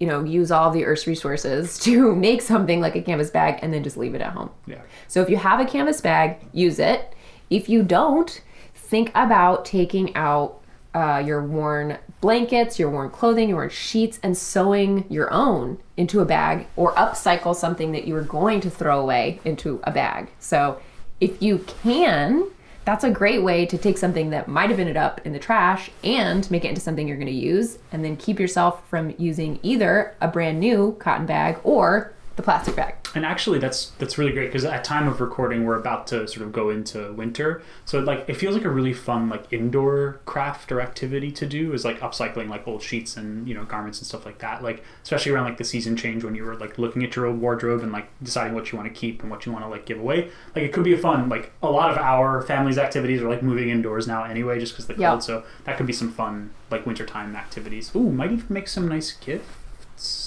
you 0.00 0.06
know 0.06 0.24
use 0.24 0.50
all 0.50 0.70
the 0.70 0.84
earth's 0.84 1.06
resources 1.06 1.78
to 1.86 2.14
make 2.16 2.42
something 2.42 2.80
like 2.80 2.96
a 2.96 3.02
canvas 3.02 3.30
bag 3.30 3.60
and 3.62 3.72
then 3.72 3.84
just 3.84 3.96
leave 3.96 4.14
it 4.14 4.20
at 4.20 4.32
home. 4.32 4.50
Yeah. 4.66 4.80
so 5.06 5.22
if 5.22 5.30
you 5.30 5.36
have 5.36 5.60
a 5.60 5.64
canvas 5.64 6.00
bag 6.00 6.38
use 6.52 6.78
it. 6.78 7.14
If 7.48 7.68
you 7.68 7.82
don't 7.82 8.42
think 8.74 9.10
about 9.14 9.64
taking 9.64 10.14
out 10.14 10.60
uh, 10.94 11.22
your 11.24 11.44
worn 11.44 11.98
blankets 12.20 12.78
your 12.78 12.90
worn 12.90 13.10
clothing 13.10 13.48
your 13.48 13.58
worn 13.58 13.70
sheets 13.70 14.18
and 14.22 14.36
sewing 14.36 15.04
your 15.08 15.32
own 15.32 15.78
into 15.96 16.20
a 16.20 16.24
bag 16.24 16.66
or 16.76 16.92
upcycle 16.94 17.54
something 17.54 17.92
that 17.92 18.06
you 18.06 18.14
were 18.14 18.22
going 18.22 18.60
to 18.60 18.70
throw 18.70 19.00
away 19.00 19.40
into 19.44 19.80
a 19.84 19.90
bag. 19.92 20.30
So 20.38 20.80
if 21.20 21.40
you 21.42 21.58
can 21.82 22.50
that's 22.84 23.04
a 23.04 23.10
great 23.10 23.42
way 23.42 23.66
to 23.66 23.78
take 23.78 23.98
something 23.98 24.30
that 24.30 24.48
might 24.48 24.70
have 24.70 24.78
ended 24.78 24.96
up 24.96 25.20
in 25.24 25.32
the 25.32 25.38
trash 25.38 25.90
and 26.02 26.50
make 26.50 26.64
it 26.64 26.68
into 26.68 26.80
something 26.80 27.06
you're 27.06 27.16
going 27.16 27.26
to 27.26 27.32
use 27.32 27.78
and 27.92 28.04
then 28.04 28.16
keep 28.16 28.40
yourself 28.40 28.88
from 28.88 29.14
using 29.18 29.58
either 29.62 30.14
a 30.20 30.28
brand 30.28 30.58
new 30.58 30.96
cotton 30.98 31.26
bag 31.26 31.58
or 31.62 32.12
the 32.36 32.42
plastic 32.42 32.76
bag. 32.76 32.94
And 33.14 33.26
actually, 33.26 33.58
that's 33.58 33.86
that's 33.98 34.16
really 34.16 34.32
great 34.32 34.46
because 34.46 34.64
at 34.64 34.84
time 34.84 35.08
of 35.08 35.20
recording, 35.20 35.64
we're 35.64 35.78
about 35.78 36.06
to 36.08 36.28
sort 36.28 36.46
of 36.46 36.52
go 36.52 36.70
into 36.70 37.12
winter. 37.12 37.62
So 37.84 37.98
it, 37.98 38.04
like, 38.04 38.24
it 38.28 38.34
feels 38.34 38.54
like 38.54 38.64
a 38.64 38.70
really 38.70 38.92
fun 38.92 39.28
like 39.28 39.52
indoor 39.52 40.20
craft 40.26 40.70
or 40.70 40.80
activity 40.80 41.32
to 41.32 41.46
do 41.46 41.72
is 41.72 41.84
like 41.84 41.98
upcycling 42.00 42.48
like 42.48 42.66
old 42.68 42.82
sheets 42.82 43.16
and 43.16 43.48
you 43.48 43.54
know 43.54 43.64
garments 43.64 43.98
and 43.98 44.06
stuff 44.06 44.24
like 44.24 44.38
that. 44.38 44.62
Like 44.62 44.84
especially 45.02 45.32
around 45.32 45.44
like 45.44 45.58
the 45.58 45.64
season 45.64 45.96
change 45.96 46.22
when 46.22 46.34
you 46.34 46.44
were 46.44 46.56
like 46.56 46.78
looking 46.78 47.02
at 47.02 47.16
your 47.16 47.26
old 47.26 47.40
wardrobe 47.40 47.82
and 47.82 47.92
like 47.92 48.08
deciding 48.22 48.54
what 48.54 48.70
you 48.70 48.78
want 48.78 48.92
to 48.92 48.98
keep 48.98 49.22
and 49.22 49.30
what 49.30 49.44
you 49.44 49.52
want 49.52 49.64
to 49.64 49.68
like 49.68 49.84
give 49.84 49.98
away. 49.98 50.30
Like 50.54 50.64
it 50.64 50.72
could 50.72 50.84
be 50.84 50.94
a 50.94 50.98
fun 50.98 51.28
like 51.28 51.52
a 51.62 51.70
lot 51.70 51.90
of 51.90 51.98
our 51.98 52.42
family's 52.42 52.78
activities 52.78 53.22
are 53.22 53.28
like 53.28 53.42
moving 53.42 53.70
indoors 53.70 54.06
now 54.06 54.24
anyway, 54.24 54.60
just 54.60 54.72
because 54.72 54.86
the 54.86 54.94
cold. 54.94 55.22
So 55.22 55.44
that 55.64 55.76
could 55.76 55.86
be 55.86 55.92
some 55.92 56.12
fun 56.12 56.50
like 56.70 56.86
wintertime 56.86 57.34
activities. 57.34 57.90
Ooh, 57.96 58.10
might 58.10 58.30
even 58.30 58.46
make 58.48 58.68
some 58.68 58.86
nice 58.86 59.12
gifts. 59.12 59.48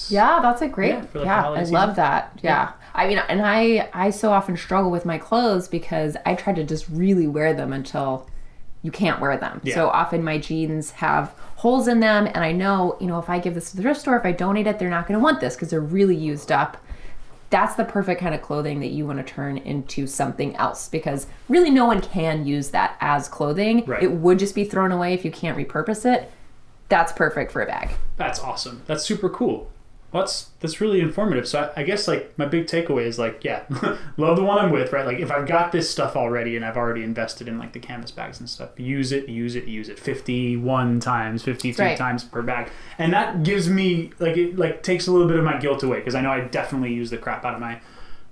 Yeah, 0.09 0.39
that's 0.41 0.61
a 0.61 0.67
great. 0.67 0.89
Yeah, 0.89 1.05
Yeah, 1.23 1.43
for, 1.43 1.49
like, 1.51 1.65
the 1.65 1.75
I 1.75 1.85
love 1.85 1.95
that. 1.95 2.39
Yeah. 2.41 2.73
I 2.93 3.07
mean, 3.07 3.17
and 3.17 3.41
I 3.41 3.89
I 3.93 4.11
so 4.11 4.31
often 4.31 4.55
struggle 4.55 4.91
with 4.91 5.05
my 5.05 5.17
clothes 5.17 5.67
because 5.67 6.15
I 6.25 6.35
try 6.35 6.53
to 6.53 6.63
just 6.63 6.87
really 6.89 7.27
wear 7.27 7.53
them 7.53 7.73
until 7.73 8.29
you 8.83 8.91
can't 8.91 9.19
wear 9.19 9.37
them. 9.37 9.61
Yeah. 9.63 9.75
So 9.75 9.89
often 9.89 10.23
my 10.23 10.37
jeans 10.37 10.91
have 10.91 11.33
holes 11.55 11.87
in 11.87 12.01
them, 12.01 12.27
and 12.27 12.37
I 12.37 12.51
know 12.51 12.97
you 12.99 13.07
know 13.07 13.17
if 13.19 13.29
I 13.29 13.39
give 13.39 13.55
this 13.55 13.71
to 13.71 13.77
the 13.77 13.81
thrift 13.81 14.01
store, 14.01 14.17
if 14.17 14.25
I 14.25 14.31
donate 14.31 14.67
it, 14.67 14.77
they're 14.77 14.89
not 14.89 15.07
going 15.07 15.19
to 15.19 15.23
want 15.23 15.39
this 15.39 15.55
because 15.55 15.69
they're 15.69 15.81
really 15.81 16.15
used 16.15 16.51
up. 16.51 16.77
That's 17.49 17.75
the 17.75 17.85
perfect 17.85 18.19
kind 18.19 18.33
of 18.33 18.41
clothing 18.41 18.79
that 18.79 18.87
you 18.87 19.05
want 19.05 19.25
to 19.25 19.33
turn 19.33 19.57
into 19.59 20.07
something 20.07 20.55
else 20.55 20.89
because 20.89 21.27
really 21.49 21.69
no 21.69 21.85
one 21.85 22.01
can 22.01 22.47
use 22.47 22.69
that 22.69 22.97
as 22.99 23.29
clothing. 23.29 23.85
Right. 23.85 24.01
It 24.01 24.11
would 24.11 24.39
just 24.39 24.55
be 24.55 24.65
thrown 24.65 24.91
away 24.91 25.13
if 25.13 25.23
you 25.23 25.31
can't 25.31 25.55
repurpose 25.55 26.03
it. 26.03 26.31
That's 26.93 27.11
perfect 27.11 27.51
for 27.51 27.61
a 27.61 27.65
bag. 27.65 27.89
That's 28.17 28.39
awesome. 28.39 28.83
That's 28.85 29.03
super 29.03 29.27
cool. 29.29 29.69
Well, 30.11 30.21
that's 30.21 30.51
that's 30.59 30.79
really 30.79 31.01
informative. 31.01 31.47
So 31.47 31.71
I, 31.75 31.81
I 31.81 31.83
guess 31.83 32.07
like 32.07 32.37
my 32.37 32.45
big 32.45 32.67
takeaway 32.67 33.05
is 33.07 33.17
like, 33.17 33.43
yeah, 33.43 33.63
love 34.17 34.37
the 34.37 34.43
one 34.43 34.59
I'm 34.59 34.69
with, 34.71 34.93
right? 34.93 35.07
Like 35.07 35.17
if 35.17 35.31
I've 35.31 35.47
got 35.47 35.71
this 35.71 35.89
stuff 35.89 36.15
already 36.15 36.55
and 36.55 36.63
I've 36.63 36.77
already 36.77 37.01
invested 37.03 37.47
in 37.47 37.57
like 37.57 37.73
the 37.73 37.79
canvas 37.79 38.11
bags 38.11 38.39
and 38.39 38.47
stuff, 38.47 38.79
use 38.79 39.11
it, 39.11 39.27
use 39.27 39.55
it, 39.55 39.65
use 39.65 39.89
it. 39.89 39.97
Fifty 39.97 40.55
one 40.55 40.99
times, 40.99 41.41
fifty 41.41 41.73
two 41.73 41.81
Right. 41.81 41.97
times 41.97 42.23
per 42.23 42.43
bag, 42.43 42.69
and 42.99 43.11
that 43.11 43.41
gives 43.41 43.67
me 43.67 44.11
like 44.19 44.37
it 44.37 44.55
like 44.55 44.83
takes 44.83 45.07
a 45.07 45.11
little 45.11 45.27
bit 45.27 45.37
of 45.37 45.43
my 45.43 45.57
guilt 45.57 45.81
away 45.81 45.97
because 45.97 46.13
I 46.13 46.21
know 46.21 46.29
I 46.31 46.41
definitely 46.41 46.93
use 46.93 47.09
the 47.09 47.17
crap 47.17 47.43
out 47.43 47.55
of 47.55 47.59
my 47.59 47.81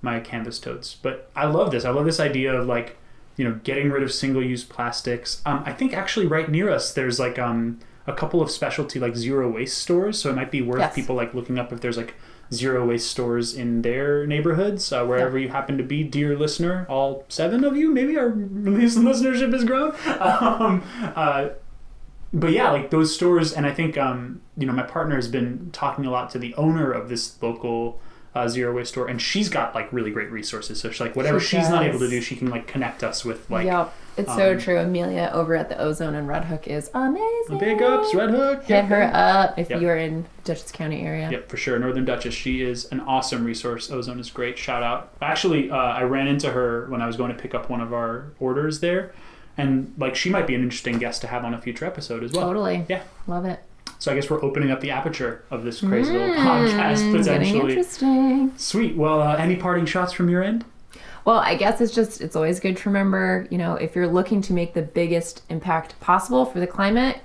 my 0.03 0.19
canvas 0.19 0.59
totes. 0.59 0.93
But 0.93 1.31
I 1.35 1.45
love 1.45 1.71
this. 1.71 1.83
I 1.83 1.89
love 1.89 2.05
this 2.05 2.19
idea 2.19 2.53
of 2.53 2.67
like 2.67 2.95
you 3.37 3.43
know 3.49 3.59
getting 3.63 3.89
rid 3.89 4.03
of 4.03 4.11
single 4.13 4.43
use 4.43 4.63
plastics. 4.63 5.41
Um, 5.47 5.63
I 5.65 5.73
think 5.73 5.93
actually 5.95 6.27
right 6.27 6.47
near 6.47 6.69
us 6.69 6.93
there's 6.93 7.19
like 7.19 7.39
um 7.39 7.79
a 8.07 8.13
couple 8.13 8.41
of 8.41 8.49
specialty 8.51 8.99
like 8.99 9.15
zero 9.15 9.49
waste 9.51 9.77
stores, 9.77 10.19
so 10.19 10.29
it 10.29 10.35
might 10.35 10.51
be 10.51 10.61
worth 10.61 10.79
Yes. 10.79 10.95
people 10.95 11.15
like 11.15 11.33
looking 11.33 11.57
up 11.59 11.71
if 11.71 11.81
there's 11.81 11.97
like 11.97 12.15
zero 12.53 12.85
waste 12.87 13.09
stores 13.09 13.53
in 13.53 13.81
their 13.81 14.25
neighborhoods, 14.27 14.91
uh, 14.91 15.05
wherever 15.05 15.37
you 15.39 15.49
happen 15.49 15.77
to 15.77 15.83
be, 15.83 16.03
dear 16.03 16.37
listener. 16.37 16.85
All 16.89 17.23
seven 17.29 17.63
of 17.63 17.77
you, 17.77 17.91
maybe 17.91 18.17
our 18.17 18.31
listenership 18.31 19.53
has 19.53 19.63
grown. 19.63 19.93
Um, 20.21 20.83
uh, 21.15 21.49
but 22.33 22.51
yeah, 22.53 22.71
like 22.71 22.91
those 22.91 23.13
stores, 23.13 23.51
and 23.53 23.65
I 23.65 23.73
think 23.73 23.97
um, 23.97 24.41
you 24.57 24.65
know 24.65 24.73
my 24.73 24.83
partner 24.83 25.15
has 25.15 25.27
been 25.27 25.69
talking 25.73 26.05
a 26.05 26.11
lot 26.11 26.29
to 26.31 26.39
the 26.39 26.55
owner 26.55 26.91
of 26.91 27.09
this 27.09 27.41
local 27.43 27.99
uh, 28.33 28.47
zero 28.47 28.73
waste 28.73 28.91
store, 28.93 29.07
and 29.07 29.21
she's 29.21 29.49
got 29.49 29.75
like 29.75 29.91
really 29.91 30.11
great 30.11 30.31
resources. 30.31 30.79
So 30.79 30.89
she's 30.91 31.01
like 31.01 31.15
whatever 31.15 31.39
She 31.41 31.57
she's 31.57 31.69
not 31.69 31.83
able 31.83 31.99
to 31.99 32.09
do, 32.09 32.21
she 32.21 32.37
can 32.37 32.49
like 32.49 32.67
connect 32.67 33.03
us 33.03 33.25
with 33.25 33.49
like 33.49 33.65
yep, 33.65 33.93
it's 34.17 34.33
so 34.35 34.51
um, 34.53 34.57
true. 34.59 34.77
Amelia 34.77 35.31
over 35.33 35.55
at 35.55 35.69
the 35.69 35.77
Ozone 35.79 36.15
and 36.15 36.27
Red 36.27 36.45
Hook 36.45 36.67
is 36.67 36.89
amazing. 36.93 37.57
big 37.59 37.81
ups, 37.81 38.13
Red 38.13 38.29
Hook. 38.31 38.63
Hit 38.65 38.85
her 38.85 39.09
up 39.13 39.57
if 39.57 39.69
Yep. 39.69 39.81
you 39.81 39.87
are 39.89 39.97
in 39.97 40.25
Dutchess 40.43 40.71
County 40.71 41.01
area. 41.05 41.29
Yep, 41.31 41.49
for 41.49 41.57
sure. 41.57 41.79
Northern 41.79 42.05
Dutchess. 42.05 42.33
She 42.33 42.61
is 42.61 42.85
an 42.91 42.99
awesome 43.01 43.43
resource. 43.45 43.89
Ozone 43.91 44.19
is 44.19 44.29
great. 44.29 44.57
Shout 44.57 44.83
out. 44.83 45.13
Actually, 45.21 45.69
uh, 45.71 45.75
I 45.75 46.03
ran 46.03 46.27
into 46.27 46.51
her 46.51 46.85
when 46.89 47.01
I 47.01 47.07
was 47.07 47.15
going 47.15 47.33
to 47.35 47.41
pick 47.41 47.53
up 47.55 47.69
one 47.69 47.81
of 47.81 47.93
our 47.93 48.31
orders 48.39 48.79
there, 48.81 49.13
and 49.57 49.93
like 49.97 50.15
she 50.15 50.29
might 50.29 50.47
be 50.47 50.55
an 50.55 50.61
interesting 50.63 50.97
guest 50.97 51.21
to 51.21 51.27
have 51.27 51.43
on 51.45 51.53
a 51.53 51.61
future 51.61 51.85
episode 51.85 52.23
as 52.23 52.31
well. 52.33 52.47
Totally. 52.47 52.85
Yeah. 52.89 53.03
Love 53.27 53.45
it. 53.45 53.59
So 53.99 54.11
I 54.11 54.15
guess 54.15 54.31
we're 54.31 54.43
opening 54.43 54.71
up 54.71 54.79
the 54.81 54.89
aperture 54.89 55.43
of 55.51 55.63
this 55.63 55.79
crazy 55.79 56.11
little 56.11 56.35
Mm, 56.35 56.37
podcast 56.69 57.15
potentially. 57.15 57.69
interesting. 57.73 58.51
Sweet. 58.57 58.95
Well, 58.95 59.21
uh, 59.21 59.35
any 59.35 59.55
parting 59.55 59.85
shots 59.85 60.11
from 60.11 60.27
your 60.27 60.41
end? 60.43 60.65
Well, 61.25 61.37
I 61.37 61.55
guess 61.55 61.81
it's 61.81 61.93
just 61.93 62.21
it's 62.21 62.35
always 62.35 62.59
good 62.59 62.77
to 62.77 62.89
remember, 62.89 63.47
you 63.51 63.57
know, 63.57 63.75
if 63.75 63.95
you're 63.95 64.07
looking 64.07 64.41
to 64.43 64.53
make 64.53 64.73
the 64.73 64.81
biggest 64.81 65.43
impact 65.49 65.99
possible 65.99 66.45
for 66.45 66.59
the 66.59 66.67
climate, 66.67 67.19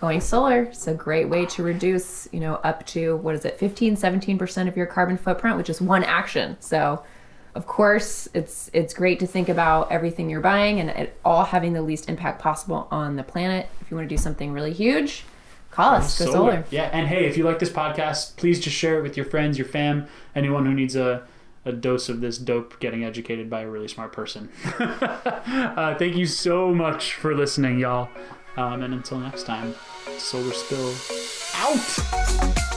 going 0.00 0.20
solar 0.20 0.64
is 0.64 0.86
a 0.86 0.94
great 0.94 1.28
way 1.28 1.46
to 1.46 1.62
reduce, 1.62 2.28
you 2.32 2.40
know, 2.40 2.54
up 2.56 2.86
to 2.86 3.16
what 3.18 3.34
is 3.34 3.44
it, 3.44 3.58
15, 3.58 3.96
17% 3.96 4.68
of 4.68 4.76
your 4.76 4.86
carbon 4.86 5.18
footprint, 5.18 5.56
which 5.56 5.68
is 5.68 5.80
one 5.80 6.04
action. 6.04 6.56
So, 6.60 7.04
of 7.54 7.66
course, 7.66 8.28
it's 8.32 8.70
it's 8.72 8.94
great 8.94 9.18
to 9.20 9.26
think 9.26 9.48
about 9.48 9.90
everything 9.90 10.30
you're 10.30 10.40
buying 10.40 10.78
and 10.78 10.90
it 10.90 11.18
all 11.24 11.44
having 11.44 11.72
the 11.72 11.82
least 11.82 12.08
impact 12.08 12.40
possible 12.40 12.86
on 12.90 13.16
the 13.16 13.24
planet. 13.24 13.68
If 13.80 13.90
you 13.90 13.96
want 13.96 14.08
to 14.08 14.14
do 14.14 14.20
something 14.20 14.52
really 14.52 14.72
huge, 14.72 15.24
call 15.72 15.94
us. 15.94 16.18
Go 16.18 16.26
solar. 16.26 16.64
Yeah, 16.70 16.88
and 16.92 17.08
hey, 17.08 17.26
if 17.26 17.36
you 17.36 17.44
like 17.44 17.58
this 17.58 17.70
podcast, 17.70 18.36
please 18.36 18.60
just 18.60 18.76
share 18.76 18.98
it 18.98 19.02
with 19.02 19.16
your 19.16 19.26
friends, 19.26 19.58
your 19.58 19.66
fam, 19.66 20.06
anyone 20.36 20.64
who 20.64 20.72
needs 20.72 20.94
a, 20.94 21.26
a 21.64 21.72
dose 21.72 22.08
of 22.08 22.20
this 22.20 22.38
dope 22.38 22.78
getting 22.80 23.04
educated 23.04 23.50
by 23.50 23.60
a 23.60 23.68
really 23.68 23.88
smart 23.88 24.12
person. 24.12 24.48
uh, 24.78 25.94
thank 25.98 26.16
you 26.16 26.26
so 26.26 26.74
much 26.74 27.14
for 27.14 27.34
listening, 27.34 27.78
y'all. 27.78 28.08
Um, 28.56 28.82
and 28.82 28.94
until 28.94 29.18
next 29.18 29.44
time, 29.44 29.74
Solar 30.18 30.52
Spill 30.52 30.94
out. 31.56 32.69